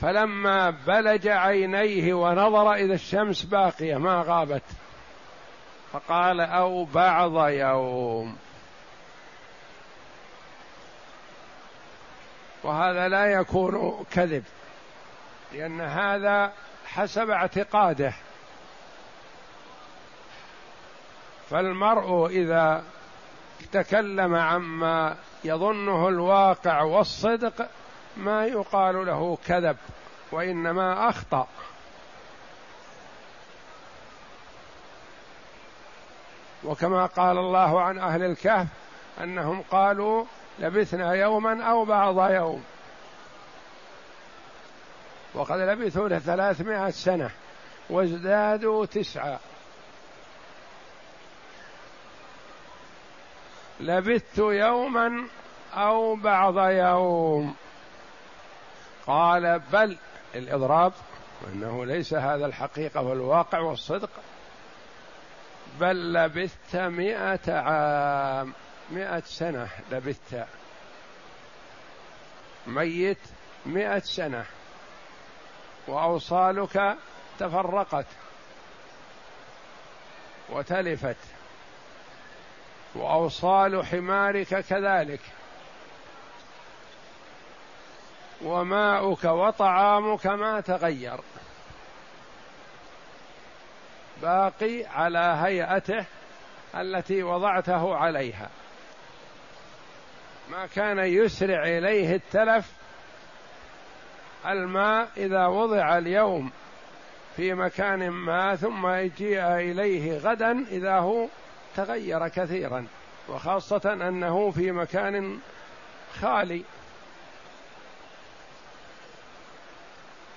فلما 0.00 0.70
بلج 0.70 1.28
عينيه 1.28 2.14
ونظر 2.14 2.74
إذا 2.74 2.94
الشمس 2.94 3.42
باقية 3.42 3.96
ما 3.96 4.24
غابت. 4.26 4.62
فقال 5.92 6.40
أو 6.40 6.84
بعض 6.84 7.48
يوم. 7.48 8.36
وهذا 12.62 13.08
لا 13.08 13.26
يكون 13.26 14.04
كذب. 14.12 14.44
لأن 15.52 15.80
هذا 15.80 16.52
حسب 16.98 17.30
اعتقاده. 17.30 18.12
فالمرء 21.50 22.26
إذا 22.26 22.84
تكلم 23.72 24.34
عما 24.34 25.16
يظنه 25.44 26.08
الواقع 26.08 26.82
والصدق 26.82 27.68
ما 28.16 28.46
يقال 28.46 29.06
له 29.06 29.38
كذب 29.46 29.76
وإنما 30.32 31.08
أخطأ. 31.08 31.46
وكما 36.64 37.06
قال 37.06 37.38
الله 37.38 37.82
عن 37.82 37.98
أهل 37.98 38.22
الكهف 38.22 38.66
أنهم 39.20 39.62
قالوا 39.62 40.24
لبثنا 40.58 41.12
يوما 41.12 41.62
أو 41.64 41.84
بعض 41.84 42.30
يوم. 42.30 42.64
وقد 45.34 45.58
لبثوا 45.58 46.18
ثلاثمائة 46.18 46.90
سنة 46.90 47.30
وازدادوا 47.90 48.86
تسعة. 48.86 49.40
لبثت 53.80 54.38
يوما 54.38 55.26
أو 55.74 56.16
بعض 56.16 56.58
يوم. 56.58 57.54
قال 59.06 59.58
بل 59.72 59.96
الإضراب 60.34 60.92
وأنه 61.42 61.84
ليس 61.84 62.14
هذا 62.14 62.46
الحقيقة 62.46 63.02
والواقع 63.02 63.58
والصدق. 63.58 64.10
بل 65.80 66.12
لبثت 66.12 66.76
مئة 66.76 67.52
عام 67.52 68.52
مئة 68.90 69.20
سنة 69.20 69.68
لبثت. 69.90 70.46
ميت 72.66 73.18
مئة 73.66 73.98
سنة. 73.98 74.44
وأوصالك 75.88 76.96
تفرقت 77.38 78.06
وتلفت 80.48 81.16
وأوصال 82.94 83.86
حمارك 83.86 84.64
كذلك 84.64 85.20
وماؤك 88.42 89.24
وطعامك 89.24 90.26
ما 90.26 90.60
تغير 90.60 91.20
باقي 94.22 94.84
على 94.84 95.38
هيئته 95.44 96.04
التي 96.74 97.22
وضعته 97.22 97.96
عليها 97.96 98.50
ما 100.50 100.66
كان 100.66 100.98
يسرع 100.98 101.62
إليه 101.62 102.14
التلف 102.14 102.77
الماء 104.46 105.08
إذا 105.16 105.46
وضع 105.46 105.98
اليوم 105.98 106.50
في 107.36 107.54
مكان 107.54 108.10
ما 108.10 108.56
ثم 108.56 108.86
يجيء 108.86 109.42
إليه 109.42 110.18
غدا 110.18 110.64
إذا 110.70 110.98
هو 110.98 111.26
تغير 111.76 112.28
كثيرا 112.28 112.86
وخاصة 113.28 113.92
أنه 113.92 114.50
في 114.50 114.72
مكان 114.72 115.40
خالي. 116.20 116.64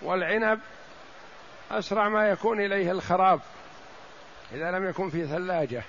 والعنب 0.02 0.60
أسرع 1.72 2.10
ما 2.10 2.30
يكون 2.30 2.60
إليه 2.60 2.92
الخراب 2.92 3.40
إذا 4.54 4.72
لم 4.72 4.90
يكن 4.90 5.10
في 5.10 5.28
ثلاجة. 5.28 5.84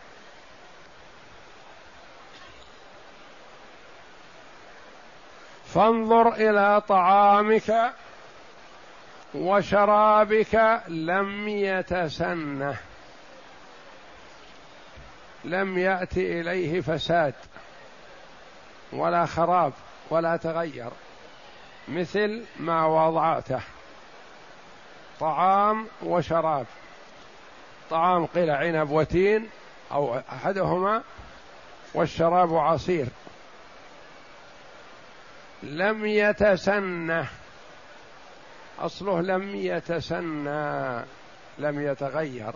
فانظر 5.75 6.35
إلى 6.35 6.83
طعامك 6.89 7.93
وشرابك 9.35 10.83
لم 10.89 11.49
يتسنه. 11.49 12.77
لم 15.45 15.79
يأتي 15.79 16.41
إليه 16.41 16.81
فساد 16.81 17.35
ولا 18.93 19.27
خراب 19.27 19.73
ولا 20.11 20.37
تغير 20.37 20.91
مثل 21.89 22.45
ما 22.61 22.87
وضعته. 22.87 23.61
طعام 25.21 25.87
وشراب. 26.03 26.67
طعام 27.91 28.27
قيل 28.27 28.51
عنب 28.51 28.91
وتين 28.91 29.49
أو 29.93 30.19
أحدهما 30.19 31.03
والشراب 31.95 32.55
عصير. 32.55 33.07
لم 35.63 36.07
يتسنه. 36.07 37.29
أصله 38.83 39.21
لم 39.21 39.57
يتسنى 39.57 41.05
لم 41.59 41.81
يتغير. 41.81 42.53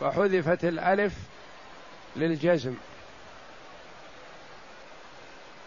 فحذفت 0.00 0.64
الألف 0.64 1.14
للجزم. 2.16 2.74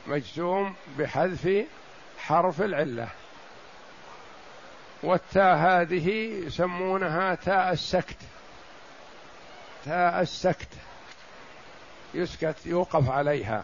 مجزوم 0.07 0.75
بحذف 0.97 1.65
حرف 2.17 2.61
العلة. 2.61 3.07
والتاء 5.03 5.55
هذه 5.57 6.09
يسمونها 6.45 7.35
تاء 7.35 7.71
السكت. 7.71 8.17
تاء 9.85 10.21
السكت. 10.21 10.69
يسكت 12.13 12.65
يوقف 12.65 13.09
عليها. 13.09 13.63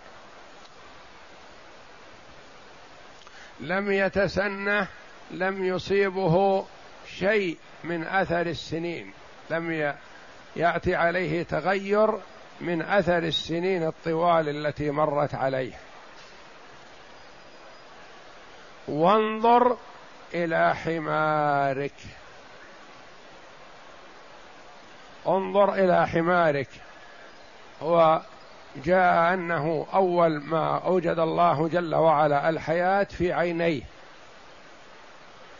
لم 3.63 3.91
يتسنه 3.91 4.87
لم 5.31 5.65
يصيبه 5.65 6.65
شيء 7.07 7.57
من 7.83 8.03
أثر 8.03 8.41
السنين. 8.41 9.13
لم 9.49 9.93
يأتي 10.55 10.95
عليه 10.95 11.43
تغير 11.43 12.19
من 12.61 12.81
أثر 12.81 13.17
السنين 13.17 13.87
الطوال 13.87 14.49
التي 14.49 14.91
مرت 14.91 15.35
عليه. 15.35 15.73
وانظر 18.87 19.77
إلى 20.33 20.75
حمارك. 20.75 21.93
انظر 25.27 25.73
إلى 25.73 26.07
حمارك. 26.07 26.69
هو 27.81 28.21
جاء 28.75 29.33
أنه 29.33 29.87
أول 29.93 30.39
ما 30.43 30.77
أوجد 30.77 31.19
الله 31.19 31.67
جل 31.67 31.95
وعلا 31.95 32.49
الحياة 32.49 33.03
في 33.03 33.33
عينيه. 33.33 33.81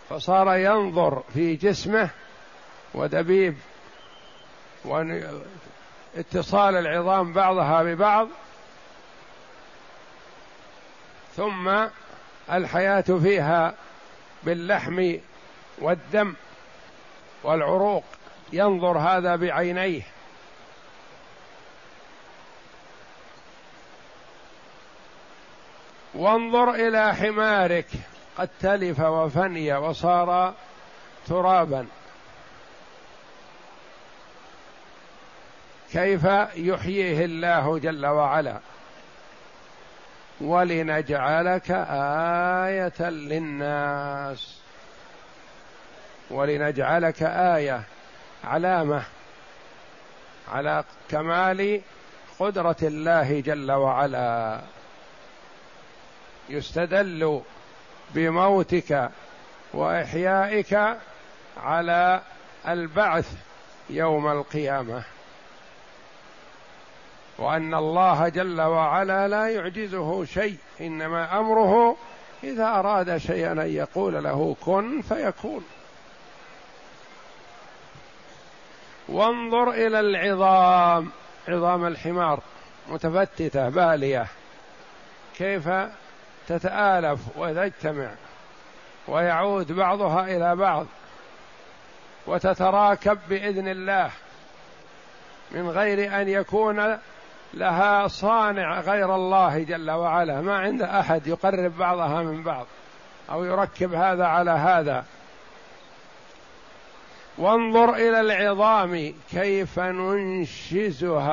فصار 0.10 0.56
ينظر 0.56 1.24
في 1.34 1.56
جسمه 1.56 2.10
ودبيب 2.94 3.56
واتصال 4.86 6.76
العظام 6.76 7.34
بعضها 7.34 7.84
ببعض. 7.84 8.28
ثم 11.36 11.88
الحياة 12.52 13.02
فيها 13.02 13.74
باللحم 14.44 15.16
والدم 15.78 16.34
والعروق. 17.44 18.04
ينظر 18.54 18.98
هذا 18.98 19.36
بعينيه. 19.36 20.13
وانظر 26.16 26.74
إلى 26.74 27.16
حمارك. 27.16 27.88
قد 28.38 28.50
تلف 28.60 29.00
وفني 29.00 29.74
وصار 29.74 30.54
ترابا. 31.28 31.88
كيف 35.92 36.24
يحييه 36.56 37.26
الله 37.26 37.80
جل 37.80 38.06
وعلا؟ 38.06 38.60
ولنجعلك 40.42 41.72
آية 42.68 43.10
للناس. 43.10 44.60
ولنجعلك 46.32 47.24
آية 47.24 47.84
علامة 48.44 49.04
على 50.52 50.84
كمال 51.10 51.82
قدرة 52.40 52.76
الله 52.84 53.40
جل 53.40 53.72
وعلا. 53.72 54.62
يستدل 56.50 57.42
بموتك 58.16 59.10
وإحيائك 59.74 60.98
على 61.64 62.22
البعث 62.68 63.34
يوم 63.90 64.28
القيامة. 64.32 65.04
وأن 67.38 67.74
الله 67.74 68.30
جل 68.30 68.62
وعلا 68.62 69.28
لا 69.28 69.48
يعجزه 69.48 70.26
شيء 70.26 70.58
إنما 70.82 71.40
أمره 71.40 71.98
إذا 72.44 72.66
أراد 72.66 73.18
شيئا 73.18 73.52
أن 73.52 73.74
يقول 73.74 74.24
له 74.24 74.56
كن 74.62 75.02
فيكون. 75.02 75.64
وانظر 79.10 79.72
إلى 79.72 80.00
العظام 80.00 81.12
عظام 81.48 81.86
الحمار 81.86 82.40
متفتتة 82.90 83.70
بالية. 83.70 84.28
كيف 85.38 85.70
تتآلف 86.48 87.20
وتجتمع 87.38 88.10
ويعود 89.08 89.72
بعضها 89.72 90.24
إلى 90.24 90.56
بعض 90.56 90.86
وتتراكب 92.28 93.20
بإذن 93.30 93.68
الله 93.68 94.12
من 95.52 95.70
غير 95.70 96.22
أن 96.22 96.30
يكون 96.30 96.98
لها 97.54 98.08
صانع 98.08 98.80
غير 98.80 99.16
الله 99.16 99.60
جل 99.60 99.92
وعلا. 99.92 100.42
ما 100.42 100.60
عند 100.60 100.82
أحد 100.82 101.28
يقرب 101.28 101.78
بعضها 101.78 102.24
من 102.24 102.44
بعض 102.44 102.66
أو 103.32 103.46
يركب 103.46 103.94
هذا 103.94 104.26
على 104.26 104.52
هذا. 104.52 105.06
وانظر 107.38 107.94
إلى 107.94 108.20
العظام 108.20 109.14
كيف 109.32 109.80
ننشزها. 109.80 111.28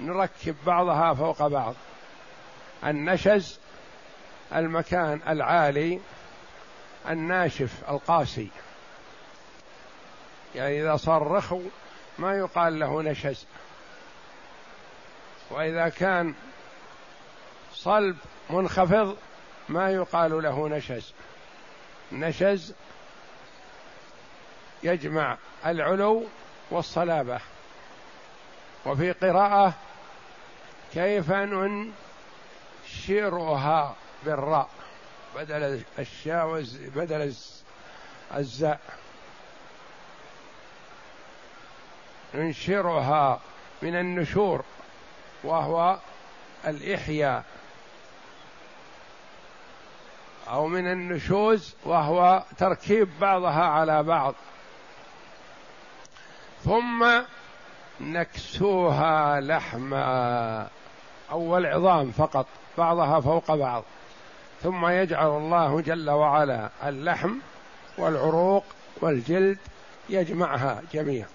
نركب 0.00 0.54
بعضها 0.66 1.14
فوق 1.14 1.46
بعض. 1.46 1.74
النشز 2.84 3.58
المكان 4.54 5.20
العالي 5.28 6.00
الناشف 7.08 7.90
القاسي. 7.90 8.48
يعني 10.54 10.82
إذا 10.82 10.96
صار 10.96 11.30
رخو 11.30 11.60
ما 12.18 12.34
يقال 12.34 12.78
له 12.78 13.02
نشز. 13.02 13.46
وإذا 15.50 15.88
كان 15.88 16.34
صلب 17.72 18.16
منخفض 18.50 19.16
ما 19.68 19.90
يقال 19.90 20.42
له 20.42 20.68
نشز. 20.68 21.12
نشز 22.12 22.74
يجمع 24.82 25.38
العلو 25.66 26.24
والصلابة. 26.70 27.40
وفي 28.86 29.12
قراءة 29.12 29.74
كيف 30.94 31.32
ننشرها 32.94 33.94
بالراء. 34.24 34.68
بدل 35.36 35.82
الشاء 35.98 36.64
بدل 36.96 37.34
الزاء. 38.34 38.80
ننشرها 42.34 43.40
من 43.82 43.94
النشور 43.94 44.64
وهو 45.44 45.98
الإحياء. 46.66 47.44
أو 50.48 50.66
من 50.66 50.92
النشوز 50.92 51.74
وهو 51.84 52.42
تركيب 52.58 53.08
بعضها 53.20 53.64
على 53.64 54.02
بعض. 54.02 54.34
ثم 56.64 57.22
نكسوها 58.00 59.40
لحما. 59.40 60.68
أول 61.30 61.66
عظام 61.66 62.10
فقط. 62.10 62.46
بعضها 62.78 63.20
فوق 63.20 63.54
بعض. 63.54 63.84
ثم 64.62 64.86
يجعل 64.86 65.26
الله 65.26 65.80
جل 65.80 66.10
وعلا 66.10 66.70
اللحم 66.84 67.34
والعروق 67.98 68.64
والجلد 69.00 69.58
يجمعها 70.08 70.82
جميعا. 70.92 71.28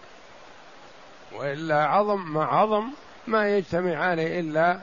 وإلا 1.35 1.85
عظم 1.85 2.19
مع 2.19 2.59
عظم 2.59 2.89
ما 3.27 3.49
يجتمعان 3.49 4.19
إلا 4.19 4.79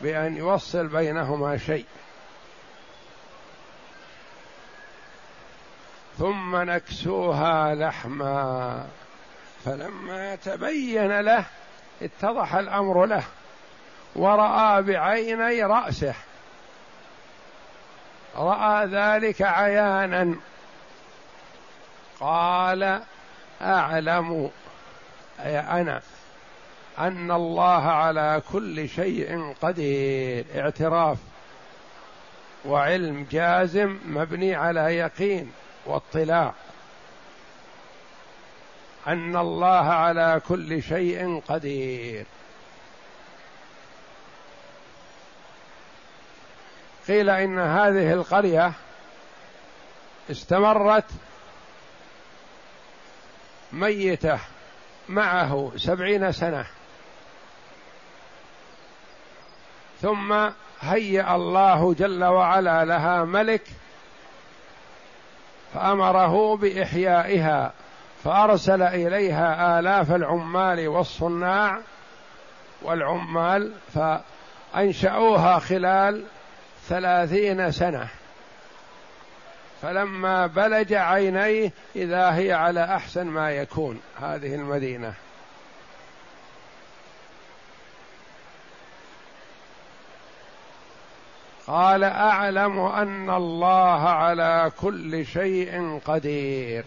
بأن 0.00 0.36
يوصل 0.36 0.86
بينهما 0.86 1.56
شيء. 1.58 1.86
ثم 6.18 6.56
نكسوها 6.56 7.74
لحما. 7.74 8.86
فلما 9.64 10.34
تبين 10.34 11.20
له 11.20 11.44
اتضح 12.02 12.54
الأمر 12.54 13.06
له. 13.06 13.24
ورأى 14.16 14.82
بعيني 14.82 15.62
رأسه. 15.62 16.14
رأى 18.36 18.86
ذلك 18.86 19.42
عيانا. 19.42 20.34
قال 22.20 23.00
أعلم 23.62 24.50
أي 25.40 25.58
أنا 25.58 26.02
أن 26.98 27.30
الله 27.30 27.82
على 27.82 28.42
كل 28.52 28.88
شيء 28.88 29.54
قدير. 29.62 30.44
اعتراف. 30.56 31.18
وعلم 32.64 33.26
جازم 33.30 33.98
مبني 34.06 34.54
على 34.54 34.80
يقين 34.80 35.52
واطلاع. 35.86 36.52
أن 39.06 39.36
الله 39.36 39.84
على 39.88 40.40
كل 40.48 40.82
شيء 40.82 41.42
قدير. 41.48 42.26
قيل 47.08 47.30
إن 47.30 47.58
هذه 47.58 48.12
القرية 48.12 48.72
استمرت 50.30 51.04
ميتة 53.72 54.38
معه 55.08 55.72
سبعين 55.76 56.32
سنة. 56.32 56.66
ثم 60.02 60.50
هيأ 60.80 61.34
الله 61.34 61.94
جل 61.94 62.24
وعلا 62.24 62.84
لها 62.84 63.24
ملك 63.24 63.62
فأمره 65.74 66.56
بإحيائها 66.56 67.72
فأرسل 68.24 68.82
إليها 68.82 69.78
آلاف 69.78 70.12
العمال 70.12 70.88
والصناع 70.88 71.80
والعمال 72.82 73.72
فأنشأوها 73.94 75.58
خلال 75.58 76.24
ثلاثين 76.88 77.72
سنة. 77.72 78.08
فلما 79.82 80.46
بلج 80.46 80.92
عينيه 80.92 81.72
إذا 81.96 82.34
هي 82.34 82.52
على 82.52 82.84
أحسن 82.84 83.26
ما 83.26 83.50
يكون 83.50 84.00
هذه 84.20 84.54
المدينة. 84.54 85.14
قال 91.66 92.04
أعلم 92.04 92.78
أن 92.78 93.30
الله 93.30 94.08
على 94.08 94.72
كل 94.80 95.26
شيء 95.26 96.00
قدير. 96.04 96.84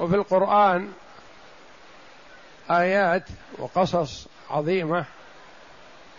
وفي 0.00 0.14
القرآن 0.14 0.92
آيات 2.70 3.24
وقصص 3.58 4.28
عظيمة 4.50 5.04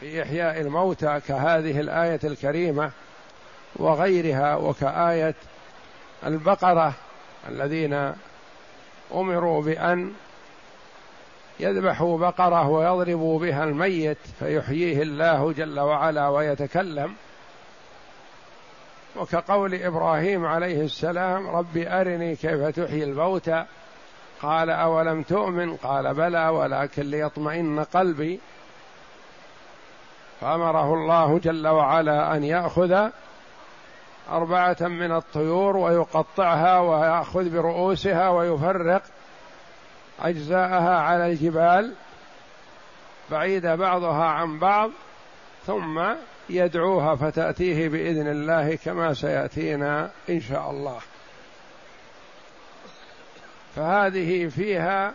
في 0.04 0.24
احياء 0.24 0.62
الموتى 0.62 1.20
كهذه 1.28 1.80
الآية 1.80 2.20
الكريمة 2.24 2.92
وغيرها 3.76 4.56
وكآية 4.56 5.36
البقرة 6.26 6.94
الذين 7.50 8.14
أمروا 9.14 9.62
بأن 9.62 10.12
يذبحوا 11.60 12.18
بقرة 12.18 12.70
ويضربوا 12.70 13.40
بها 13.40 13.64
الميت 13.64 14.18
فيحييه 14.40 15.02
الله 15.02 15.52
جل 15.52 15.80
وعلا 15.80 16.28
ويتكلم. 16.30 17.14
وكقول 19.16 19.74
إبراهيم 19.74 20.46
عليه 20.46 20.82
السلام 20.82 21.48
رب 21.48 21.78
أرني 21.78 22.36
كيف 22.36 22.68
تحيي 22.68 23.04
الموتى؟ 23.04 23.66
قال 24.42 24.70
أولم 24.70 25.24
تؤمن؟ 25.24 25.76
قال 25.76 26.14
بلى 26.14 26.48
ولكن 26.48 27.04
ليطمئن 27.04 27.84
قلبي. 27.84 28.40
فأمره 30.44 30.94
الله 30.94 31.40
جل 31.40 31.68
وعلا 31.68 32.36
أن 32.36 32.44
يأخذ 32.44 33.10
أربعة 34.32 34.78
من 34.82 35.12
الطيور 35.12 35.78
ويقطعها 35.78 36.80
ويأخذ 36.80 37.50
برؤوسها 37.50 38.30
ويفرق 38.30 39.02
أجزاءها 40.22 41.00
على 41.00 41.28
الجبال 41.32 41.94
بعيدة 43.32 43.76
بعضها 43.76 44.26
عن 44.26 44.60
بعض 44.60 44.92
ثم 45.66 46.02
يدعوها 46.50 47.16
فتأتيه 47.16 47.90
بإذن 47.90 48.28
الله 48.28 48.76
كما 48.76 49.14
سيأتينا 49.14 50.10
إن 50.30 50.42
شاء 50.42 50.72
الله. 50.72 51.00
فهذه 53.76 54.48
فيها 54.48 55.14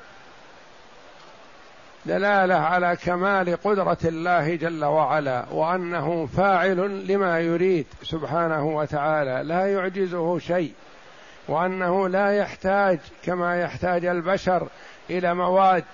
دلاله 2.06 2.54
على 2.54 2.96
كمال 2.96 3.56
قدرة 3.56 3.98
الله 4.04 4.56
جل 4.56 4.84
وعلا 4.84 5.44
وأنه 5.50 6.26
فاعل 6.26 7.06
لما 7.06 7.40
يريد 7.40 7.86
سبحانه 8.02 8.66
وتعالى 8.76 9.42
لا 9.44 9.72
يعجزه 9.72 10.38
شيء 10.38 10.72
وأنه 11.48 12.08
لا 12.08 12.36
يحتاج 12.36 12.98
كما 13.24 13.60
يحتاج 13.60 14.04
البشر 14.04 14.68
إلى 15.10 15.34
مواد 15.34 15.84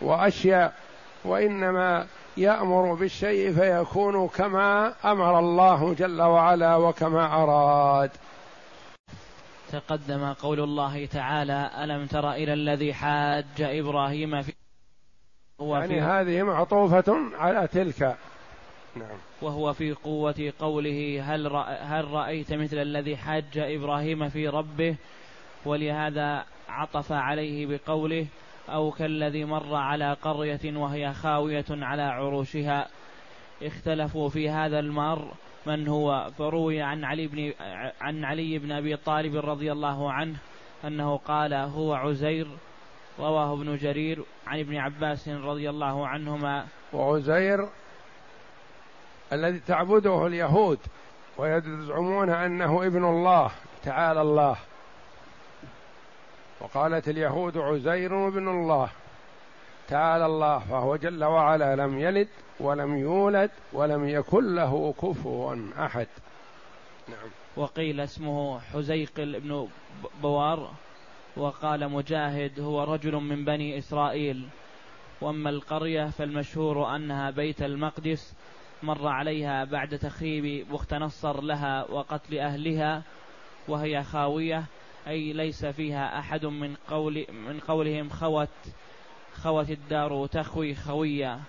وأشياء 0.00 0.74
وإنما 1.24 2.06
يأمر 2.36 2.94
بالشيء 2.94 3.52
فيكون 3.52 4.28
كما 4.28 4.94
أمر 5.04 5.38
الله 5.38 5.94
جل 5.94 6.22
وعلا 6.22 6.76
وكما 6.76 7.42
أراد. 7.42 8.10
تقدم 9.72 10.32
قول 10.32 10.60
الله 10.60 11.06
تعالى 11.06 11.70
ألم 11.84 12.06
تر 12.06 12.32
إلى 12.32 12.52
الذي 12.52 12.94
حاج 12.94 13.44
إبراهيم 13.60 14.42
في 14.42 14.52
هو 15.60 15.76
يعني 15.76 15.88
في 15.88 16.00
هذه 16.00 16.42
معطوفة 16.42 17.36
على 17.38 17.68
تلك. 17.68 18.16
نعم. 18.96 19.18
وهو 19.42 19.72
في 19.72 19.92
قوة 19.92 20.52
قوله 20.58 21.22
هل 21.24 21.46
هل 21.80 22.10
رأيت 22.10 22.52
مثل 22.52 22.78
الذي 22.78 23.16
حاج 23.16 23.58
إبراهيم 23.58 24.28
في 24.28 24.48
ربه؟ 24.48 24.96
ولهذا 25.64 26.44
عطف 26.68 27.12
عليه 27.12 27.66
بقوله 27.66 28.26
أو 28.68 28.90
كالذي 28.90 29.44
مر 29.44 29.74
على 29.74 30.12
قرية 30.12 30.76
وهي 30.76 31.12
خاوية 31.14 31.64
على 31.70 32.02
عروشها. 32.02 32.88
اختلفوا 33.62 34.28
في 34.28 34.50
هذا 34.50 34.78
المر 34.78 35.32
من 35.66 35.88
هو. 35.88 36.30
فروي 36.38 36.82
عن 36.82 37.04
علي 37.04 37.26
بن 37.26 37.52
عن 38.00 38.24
علي 38.24 38.58
بن 38.58 38.72
أبي 38.72 38.96
طالب 38.96 39.36
رضي 39.36 39.72
الله 39.72 40.12
عنه 40.12 40.36
أنه 40.84 41.16
قال 41.16 41.54
هو 41.54 41.94
عزير 41.94 42.46
رواه 43.18 43.52
ابن 43.52 43.76
جرير 43.76 44.24
عن 44.46 44.60
ابن 44.60 44.76
عباس 44.76 45.28
رضي 45.28 45.70
الله 45.70 46.08
عنهما. 46.08 46.66
وعزير 46.92 47.68
الذي 49.32 49.58
تعبده 49.58 50.26
اليهود 50.26 50.78
ويزعمون 51.38 52.30
أنه 52.30 52.86
ابن 52.86 53.04
الله 53.04 53.50
تعالى 53.82 54.22
الله. 54.22 54.56
وقالت 56.60 57.08
اليهود 57.08 57.58
عزير 57.58 58.28
ابن 58.28 58.48
الله 58.48 58.88
تعالى 59.88 60.26
الله 60.26 60.58
فهو 60.58 60.96
جل 60.96 61.24
وعلا 61.24 61.76
لم 61.76 61.98
يلد 61.98 62.28
ولم 62.60 62.96
يولد 62.96 63.50
ولم 63.72 64.08
يكن 64.08 64.54
له 64.54 64.94
كفوا 65.02 65.56
أحد. 65.78 66.06
نعم. 67.08 67.28
وقيل 67.56 68.00
اسمه 68.00 68.60
حزيقل 68.60 69.40
بن 69.40 69.68
بوار. 70.22 70.70
وقال 71.36 71.88
مجاهد 71.88 72.60
هو 72.60 72.84
رجل 72.84 73.14
من 73.14 73.44
بني 73.44 73.78
إسرائيل. 73.78 74.48
وأما 75.20 75.50
القرية 75.50 76.04
فالمشهور 76.04 76.96
أنها 76.96 77.30
بيت 77.30 77.62
المقدس 77.62 78.34
مر 78.82 79.08
عليها 79.08 79.64
بعد 79.64 79.98
تخريب 79.98 80.68
بخت 80.68 80.94
نصر 80.94 81.40
لها 81.40 81.90
وقتل 81.90 82.38
أهلها 82.38 83.02
وهي 83.68 84.02
خاوية 84.02 84.64
أي 85.08 85.32
ليس 85.32 85.64
فيها 85.66 86.18
أحد 86.18 86.46
من 86.46 86.74
قول 86.88 87.26
من 87.32 87.60
قولهم 87.60 88.08
خوت 88.08 88.48
خوت 89.34 89.70
الدار 89.70 90.26
تخوي 90.26 90.74
خويا. 90.74 91.40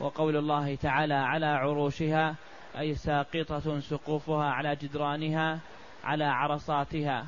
وقول 0.00 0.36
الله 0.36 0.74
تعالى 0.74 1.14
على 1.14 1.46
عروشها 1.46 2.34
أي 2.78 2.94
ساقطة 2.94 3.80
سقوفها 3.80 4.44
على 4.44 4.76
جدرانها 4.76 5.60
على 6.04 6.24
عرصاتها. 6.24 7.26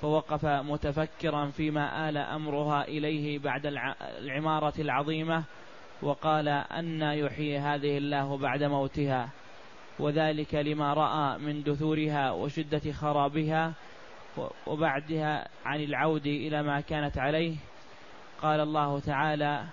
فوقف 0.00 0.44
متفكرا 0.44 1.46
فيما 1.46 2.08
آل 2.08 2.16
أمرها 2.16 2.84
إليه 2.84 3.38
بعد 3.38 3.66
العمارة 4.20 4.72
العظيمة 4.78 5.44
وقال 6.02 6.48
أن 6.48 7.02
يحيي 7.02 7.58
هذه 7.58 7.98
الله 7.98 8.36
بعد 8.36 8.62
موتها. 8.62 9.28
وذلك 9.98 10.54
لما 10.54 10.94
رأى 10.94 11.38
من 11.38 11.62
دثورها 11.62 12.30
وشدة 12.30 12.92
خرابها 12.92 13.72
وبعدها 14.66 15.48
عن 15.64 15.80
العود 15.80 16.26
إلى 16.26 16.62
ما 16.62 16.80
كانت 16.80 17.18
عليه. 17.18 17.56
قال 18.42 18.60
الله 18.60 19.00
تعالى 19.00 19.64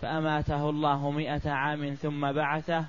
فأماته 0.00 0.70
الله 0.70 1.10
مئة 1.10 1.50
عام 1.50 1.94
ثم 1.94 2.32
بعثه. 2.32 2.84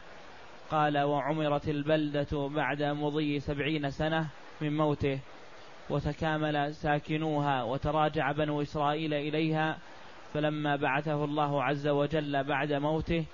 قال 0.71 0.97
وعمرت 0.97 1.69
البلدة 1.69 2.47
بعد 2.47 2.83
مضي 2.83 3.39
سبعين 3.39 3.89
سنة 3.89 4.27
من 4.61 4.77
موته. 4.77 5.19
وتكامل 5.89 6.75
ساكنوها 6.75 7.63
وتراجع 7.63 8.31
بنو 8.31 8.61
إسرائيل 8.61 9.13
إليها 9.13 9.77
فلما 10.33 10.75
بعثه 10.75 11.25
الله 11.25 11.63
عز 11.63 11.87
وجل 11.87 12.43
بعد 12.43 12.73
موته 12.73 13.25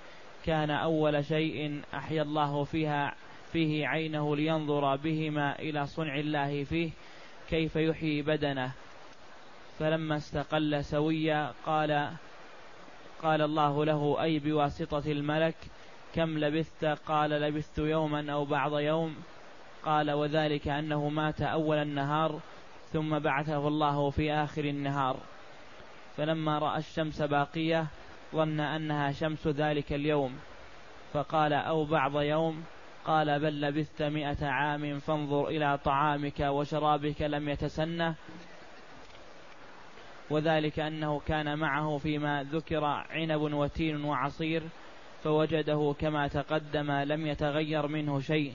كان 0.44 0.70
أول 0.70 1.24
شيء 1.24 1.82
أحيا 1.94 2.22
الله 2.22 2.64
فيها 2.64 3.14
فيه 3.52 3.86
عينه 3.86 4.36
لينظر 4.36 4.96
بهما 4.96 5.58
إلى 5.58 5.86
صنع 5.86 6.18
الله 6.18 6.64
فيه 6.64 6.90
كيف 7.48 7.76
يحيي 7.76 8.22
بدنه. 8.22 8.72
فلما 9.78 10.16
استقل 10.16 10.84
سويا 10.84 11.52
قال 11.66 12.10
قال 13.22 13.42
الله 13.42 13.84
له 13.84 14.22
أي 14.22 14.38
بواسطة 14.38 15.12
الملك 15.12 15.56
كم 16.14 16.38
لبثت؟ 16.38 16.84
قال 16.84 17.30
لبثت 17.30 17.78
يوما 17.78 18.32
أو 18.32 18.44
بعض 18.44 18.78
يوم. 18.78 19.16
قال 19.84 20.10
وذلك 20.10 20.68
أنه 20.68 21.08
مات 21.08 21.42
أول 21.42 21.76
النهار 21.76 22.40
ثم 22.92 23.18
بعثه 23.18 23.68
الله 23.68 24.10
في 24.10 24.32
آخر 24.32 24.64
النهار. 24.64 25.16
فلما 26.16 26.58
رأى 26.58 26.78
الشمس 26.78 27.22
باقية 27.22 27.86
ظن 28.34 28.60
أنها 28.60 29.12
شمس 29.12 29.46
ذلك 29.46 29.92
اليوم. 29.92 30.38
فقال 31.12 31.52
أو 31.52 31.84
بعض 31.84 32.20
يوم؟ 32.20 32.64
قال 33.04 33.40
بل 33.40 33.60
لبثت 33.60 34.02
مئة 34.02 34.46
عام 34.46 34.98
فانظر 34.98 35.48
إلى 35.48 35.78
طعامك 35.78 36.40
وشرابك 36.40 37.22
لم 37.22 37.48
يتسنه. 37.48 38.14
وذلك 40.30 40.80
أنه 40.80 41.20
كان 41.20 41.58
معه 41.58 41.98
فيما 41.98 42.42
ذكر 42.42 42.84
عنب 42.84 43.40
وتين 43.40 44.04
وعصير 44.04 44.62
فوجده 45.24 45.94
كما 45.98 46.28
تقدم 46.28 46.90
لم 46.92 47.26
يتغير 47.26 47.86
منه 47.86 48.20
شيء. 48.20 48.54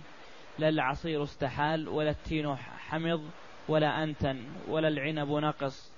لا 0.59 0.69
العصير 0.69 1.23
استحال 1.23 1.87
ولا 1.87 2.09
التين 2.09 2.55
حمض 2.55 3.29
ولا 3.67 4.03
أنتن 4.03 4.43
ولا 4.67 4.87
العنب 4.87 5.31
نقص. 5.31 5.91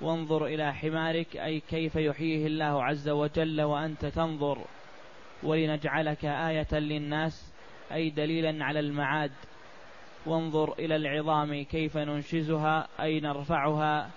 وانظر 0.00 0.46
إلى 0.46 0.74
حمارك 0.74 1.36
أي 1.36 1.60
كيف 1.60 1.96
يحييه 1.96 2.46
الله 2.46 2.84
عز 2.84 3.08
وجل 3.08 3.62
وأنت 3.62 4.06
تنظر. 4.06 4.58
ولنجعلك 5.42 6.24
آية 6.24 6.72
للناس 6.72 7.52
أي 7.92 8.10
دليلا 8.10 8.64
على 8.64 8.80
المعاد. 8.80 9.32
وانظر 10.26 10.72
إلى 10.72 10.96
العظام 10.96 11.62
كيف 11.62 11.96
ننشزها 11.96 12.88
أي 13.00 13.20
نرفعها 13.20 14.10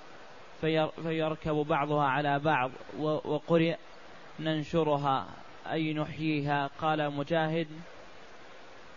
فيركب 1.03 1.53
بعضها 1.53 2.05
على 2.05 2.39
بعض 2.39 2.71
وقرئ 2.99 3.75
ننشرها 4.39 5.27
أي 5.71 5.93
نحييها. 5.93 6.67
قال 6.67 7.13
مجاهد 7.13 7.67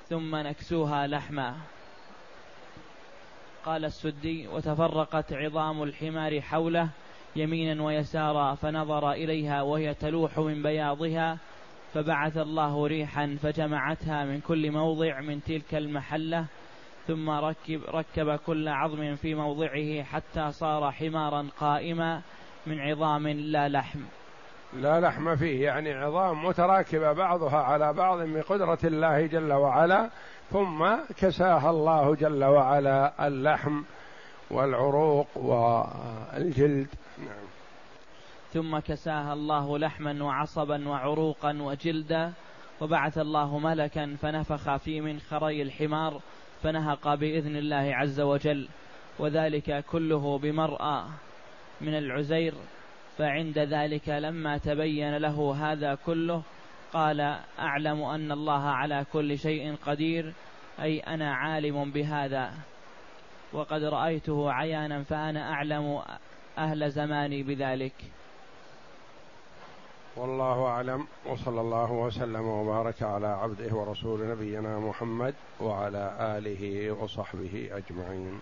ثم 0.09 0.37
نكسوها 0.37 1.07
لحما. 1.07 1.57
قال 3.64 3.85
السدي 3.85 4.48
وتفرقت 4.48 5.33
عظام 5.33 5.83
الحمار 5.83 6.40
حوله 6.40 6.88
يمينا 7.37 7.83
ويسارا 7.83 8.54
فنظر 8.54 9.13
إليها 9.13 9.63
وهي 9.63 9.94
تلوح 9.94 10.38
من 10.38 10.63
بياضها 10.63 11.38
فبعث 11.94 12.37
الله 12.37 12.87
ريحا 12.87 13.37
فجمعتها 13.42 14.25
من 14.25 14.40
كل 14.40 14.71
موضع 14.71 15.21
من 15.21 15.42
تلك 15.42 15.75
المحلة 15.75 16.46
ثم 17.06 17.31
ركب, 17.31 17.81
ركب 17.88 18.37
كل 18.37 18.69
عظم 18.69 19.17
في 19.17 19.35
موضعه 19.35 20.02
حتى 20.02 20.52
صار 20.52 20.92
حمارا 20.92 21.48
قائما 21.61 22.23
من 22.67 22.81
عظام 22.81 23.29
لا 23.29 23.69
لحم. 23.69 24.00
لا 24.73 25.00
لحم 25.00 25.37
فيه 25.37 25.64
يعني 25.64 25.92
عظام 25.92 26.44
متراكبة 26.44 27.12
بعضها 27.12 27.56
على 27.56 27.92
بعض 27.92 28.19
بقدرة 28.23 28.79
الله 28.85 29.27
جل 29.27 29.52
وعلا 29.52 30.10
ثم 30.50 30.87
كساها 31.16 31.71
الله 31.71 32.14
جل 32.14 32.44
وعلا 32.44 33.27
اللحم 33.27 33.83
والعروق 34.50 35.27
والجلد. 35.37 36.87
نعم. 37.19 37.48
ثم 38.52 38.79
كساها 38.79 39.33
الله 39.33 39.79
لحما 39.79 40.25
وعصبا 40.25 40.88
وعروقا 40.88 41.56
وجلدا 41.60 42.33
وبعث 42.81 43.19
الله 43.19 43.58
ملكا 43.58 44.16
فنفخ 44.23 44.77
في 44.77 45.00
منخري 45.00 45.62
الحمار 45.62 46.21
فنهق 46.62 47.14
بإذن 47.14 47.56
الله 47.56 47.94
عز 47.94 48.21
وجل 48.21 48.69
وذلك 49.19 49.85
كله 49.90 50.38
بمرأى 50.38 51.04
من 51.81 51.98
العزير. 51.98 52.54
فعند 53.19 53.58
ذلك 53.58 54.08
لما 54.08 54.58
تبين 54.58 55.16
له 55.16 55.56
هذا 55.60 55.94
كله 55.94 56.42
قال 56.92 57.21
أعلم 57.58 58.02
أن 58.02 58.33
الله 58.33 58.64
على 58.64 59.06
كل 59.12 59.38
شيء 59.38 59.77
قدير 59.87 60.33
أي 60.83 61.00
أنا 61.00 61.35
عالم 61.35 61.90
بهذا. 61.90 62.52
وقد 63.52 63.83
رأيته 63.83 64.52
عيانا 64.52 65.02
فأنا 65.02 65.52
أعلم 65.52 66.02
أهل 66.58 66.90
زماني 66.90 67.42
بذلك. 67.42 67.94
والله 70.16 70.66
أعلم 70.66 71.06
وصلى 71.27 71.60
الله 71.60 71.92
وسلم 71.92 72.48
وبارك 72.48 73.02
على 73.02 73.27
عبده 73.27 73.75
ورسول 73.75 74.31
نبينا 74.31 74.79
محمد 74.79 75.35
وعلى 75.60 76.16
آله 76.38 76.90
وصحبه 76.90 77.71
أجمعين. 77.73 78.40